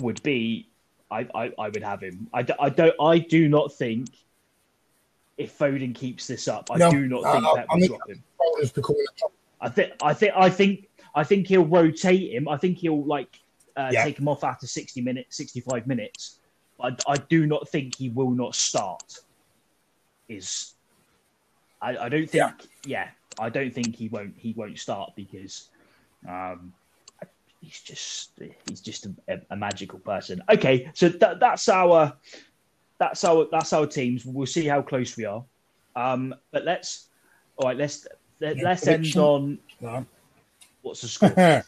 [0.00, 0.66] would be
[1.10, 2.28] I, I, I would have him.
[2.32, 4.08] I, d- I don't I do not think
[5.38, 8.22] if Foden keeps this up, I No, do not think Pep I will drop him.
[8.38, 9.32] Foden's becoming a top.
[9.60, 12.48] I think I think I think I think he'll rotate him.
[12.48, 13.38] I think he'll like
[13.76, 14.04] uh, Yeah.
[14.04, 16.40] take him off after sixty minutes, sixty five minutes.
[16.80, 19.20] I, I do not think he will not start.
[20.28, 20.74] Is
[21.80, 22.52] I, I don't think
[22.84, 23.08] yeah.
[23.38, 25.68] I don't think he won't he won't start because
[26.28, 26.72] um
[27.60, 28.32] he's just
[28.68, 30.42] he's just a, a magical person.
[30.48, 32.14] Okay, so that, that's our
[32.98, 34.24] that's our that's our teams.
[34.24, 35.44] We'll see how close we are.
[35.96, 37.08] Um, but let's
[37.56, 37.76] all right.
[37.76, 38.06] Let's
[38.40, 40.06] let, Yeah, let's end on No.
[40.82, 41.64] what's the score?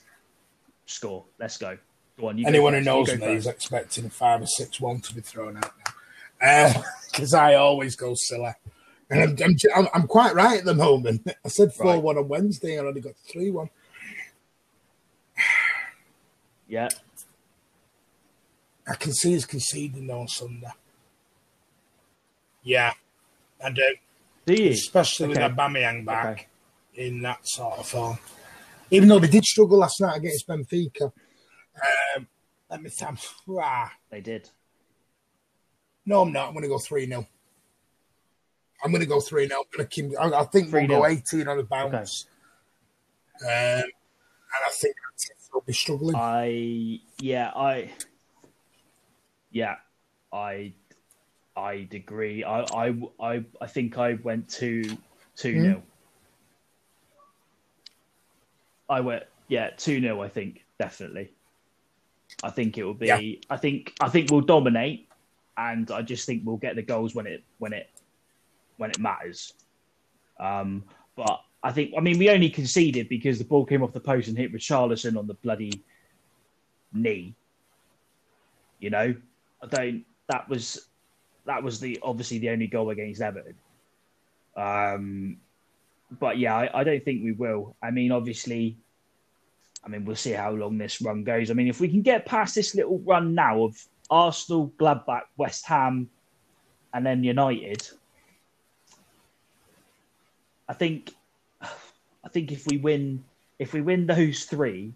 [0.86, 1.24] score.
[1.38, 1.76] Let's go.
[2.18, 2.45] Go on.
[2.45, 5.72] Anyone who knows me is expecting a five or six one to be thrown out
[6.43, 8.53] now, because I always go silly,
[9.11, 11.26] and I'm, I'm, I'm, quite right at the moment.
[11.45, 12.03] I said four Right.
[12.03, 13.70] one on Wednesday, and I only got three one.
[16.71, 16.89] Yeah.
[18.89, 20.71] I can see us conceding on Sunday.
[22.62, 22.93] Yeah,
[23.64, 23.83] I do.
[24.47, 24.71] Do you?
[24.71, 25.43] Especially Okay.
[25.43, 26.47] with Aubameyang back Okay.
[27.07, 28.18] in that sort of form.
[28.93, 31.12] Even though they did struggle last night against Benfica.
[32.16, 32.29] Um,
[32.71, 33.18] let me think.
[33.61, 34.49] Ah, They did.
[36.07, 36.49] no, I'm not.
[36.49, 37.27] I'm going to go 3 0.
[38.85, 39.64] I'm going to go 3 0.
[40.21, 40.89] I, I think we'll 3-0.
[40.89, 42.27] go 18 on the bounce.
[43.43, 43.85] Um, and
[44.66, 44.95] I think
[45.53, 46.15] they'll be struggling.
[46.17, 47.91] I yeah I
[49.51, 49.77] yeah
[50.33, 50.73] I
[51.57, 52.45] I'd agree.
[52.45, 54.97] I I I, I think I went two
[55.37, 55.63] two Hmm?
[55.63, 55.83] nil.
[58.89, 61.33] I went yeah two 0 I think definitely.
[62.43, 63.07] I think it will be.
[63.07, 63.19] Yeah.
[63.51, 65.09] I think I think we'll dominate,
[65.57, 67.89] and I just think we'll get the goals when it when it
[68.79, 69.53] when it matters.
[70.39, 70.85] Um,
[71.17, 74.29] but I think I mean we only conceded because the ball came off the post
[74.29, 75.83] and hit Richarlison on the bloody
[76.93, 77.35] knee.
[78.79, 79.15] You know,
[79.63, 80.05] I don't.
[80.29, 80.89] That was
[81.45, 83.55] that was the obviously the only goal against Everton.
[84.57, 85.37] Um,
[86.19, 87.77] but yeah, I, I don't think we will.
[87.83, 88.79] I mean, obviously,
[89.85, 91.51] I mean we'll see how long this run goes.
[91.51, 95.67] I mean, if we can get past this little run now of Arsenal, Gladbach, West
[95.67, 96.09] Ham,
[96.95, 97.87] and then United,
[100.69, 101.13] I think
[102.25, 103.25] I think if we win
[103.59, 104.93] if we win those three,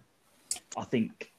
[0.76, 1.32] I think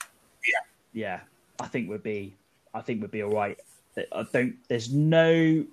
[0.47, 0.59] Yeah.
[0.93, 1.19] yeah,
[1.59, 2.35] I think we'd be
[2.73, 3.59] I think we'd be all right.
[3.97, 5.65] I don't there's no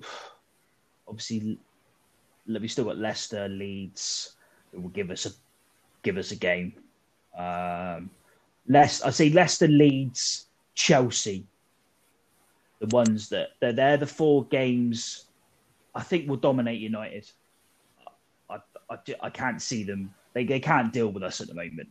[1.08, 1.58] obviously
[2.46, 4.36] we still got Leicester, Leeds
[4.72, 5.30] that will give us a
[6.02, 6.72] give us a game.
[7.36, 8.10] Um
[8.74, 11.44] I say Leicester, Leeds, Chelsea,
[12.78, 15.26] the ones that they're, they're the four games
[15.94, 17.30] I think will dominate United.
[18.92, 20.14] I, I, can't see them.
[20.34, 21.88] They, they can't deal with us at the moment.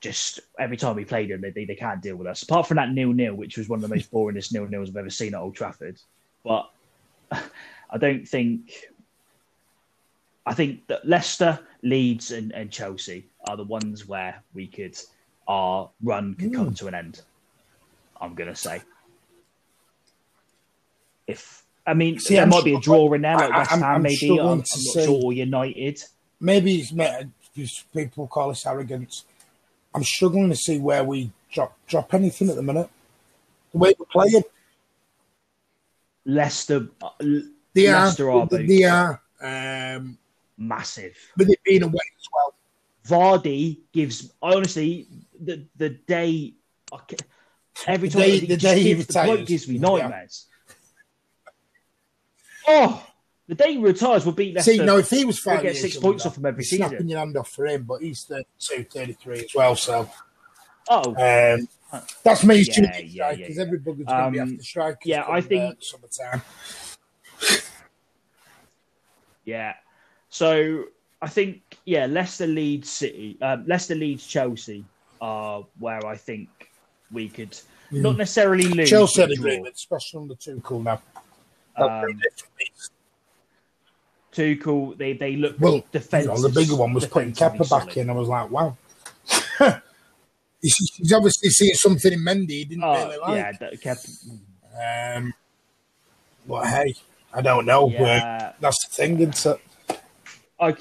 [0.00, 2.42] Just every time we played them, they, they, they can't deal with us.
[2.42, 4.96] Apart from that nil nil, which was one of the most boringest nil nils I've
[4.96, 6.00] ever seen at Old Trafford.
[6.44, 6.70] But
[7.30, 8.72] I don't think.
[10.44, 14.98] I think that Leicester, Leeds, and, and Chelsea are the ones where we could
[15.46, 16.74] our run could come hmm.
[16.74, 17.20] to an end.
[18.20, 18.82] I'm gonna say.
[21.26, 23.70] If I mean, See, there I'm might be a draw in there, like I- West
[23.72, 24.38] Ham, I'm maybe.
[24.38, 25.20] I'm, not see- sure.
[25.24, 26.02] Or United.
[26.40, 26.84] Maybe
[27.92, 29.24] people call us arrogance.
[29.94, 32.88] I'm struggling to see where we drop drop anything at the minute.
[33.72, 34.42] The way we're playing,
[36.24, 37.10] Leicester, uh,
[37.74, 39.20] they Leicester are, are they, they are.
[39.40, 40.18] Um,
[40.56, 41.16] massive.
[41.36, 42.54] with it being away as well.
[43.38, 44.32] Vardy gives.
[44.42, 45.08] I honestly,
[45.40, 46.54] the the day,
[47.86, 49.48] every The time day- he the just day he gives, the retires.
[49.48, 50.08] gives me Yeah.
[52.74, 53.06] Oh,
[53.48, 54.72] the day he retires, we'll beat Leicester.
[54.72, 57.08] See, no, if he was five get six points off him every you're snapping season.
[57.08, 59.76] your hand off for him, but he's 32, 33 as well.
[59.76, 60.08] So
[60.88, 61.68] Oh, um,
[62.24, 63.56] that's me Yeah, choosing yeah, yeah, strikers.
[63.56, 63.62] yeah.
[63.62, 65.02] Every bugger's going to be after strikers.
[65.06, 66.42] yeah, I think- uh, summertime.
[69.44, 69.74] Yeah.
[70.28, 70.84] So
[71.20, 74.84] I think yeah, Leicester Leeds City, um, Leicester Leeds Chelsea
[75.20, 76.48] are where I think
[77.10, 77.58] we could
[77.90, 78.88] not necessarily lose.
[78.88, 79.46] Chelsea had but draw.
[79.46, 81.02] agreement, especially under Tuchel now.
[81.76, 82.20] Um,
[84.32, 87.82] Tuchel, they they look Well, you know, the bigger one was putting defensively Kepa back
[87.92, 87.96] solid.
[87.98, 88.10] in.
[88.10, 88.76] I was like, wow.
[90.62, 93.36] he's, he's obviously seeing something in Mendy he didn't Oh, really like.
[93.36, 94.06] yeah, that kept,
[95.16, 95.34] Um,
[96.48, 96.94] but hey,
[97.34, 97.88] I don't know.
[97.90, 98.52] Yeah.
[98.60, 99.46] That's the thing, isn't
[99.90, 100.00] it?
[100.58, 100.76] I,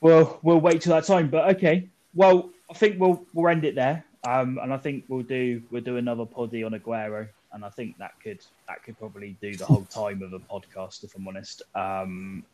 [0.00, 1.28] well, we'll wait till that time.
[1.28, 4.04] But okay, well, I think we'll we'll end it there.
[4.26, 7.98] Um, and I think we'll do we'll do another poddy on Aguero, and I think
[7.98, 11.62] that could that could probably do the whole time of a podcast, if I'm honest.
[11.74, 12.44] Um,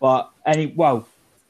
[0.00, 1.06] but any well,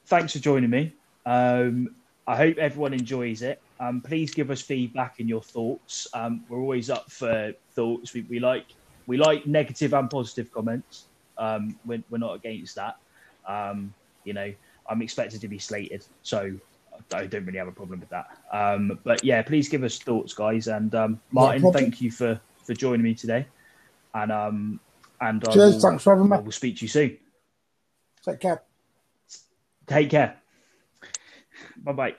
[0.07, 0.93] thanks for joining me.
[1.27, 1.95] Um,
[2.27, 3.61] I hope everyone enjoys it.
[3.81, 6.07] Um, please give us feedback and your thoughts.
[6.15, 8.15] Um, we're always up for thoughts.
[8.15, 8.67] We, we like
[9.07, 11.05] we like negative and positive comments.
[11.37, 12.97] Um, we're, we're not against that.
[13.47, 13.93] Um,
[14.25, 14.53] you know,
[14.89, 16.55] I'm expected to be slated, so
[17.13, 18.27] I don't really have a problem with that.
[18.53, 20.69] Um, but yeah, please give us thoughts, guys.
[20.69, 21.85] And um, Martin, problem.
[21.85, 23.47] thank you for for joining me today.
[24.15, 24.81] And um,
[25.21, 26.39] and Cheers, will- thanks for having me.
[26.39, 27.19] We'll speak to you soon.
[28.25, 28.63] Take care.
[29.87, 30.37] Take care.
[31.77, 32.15] Bye bye.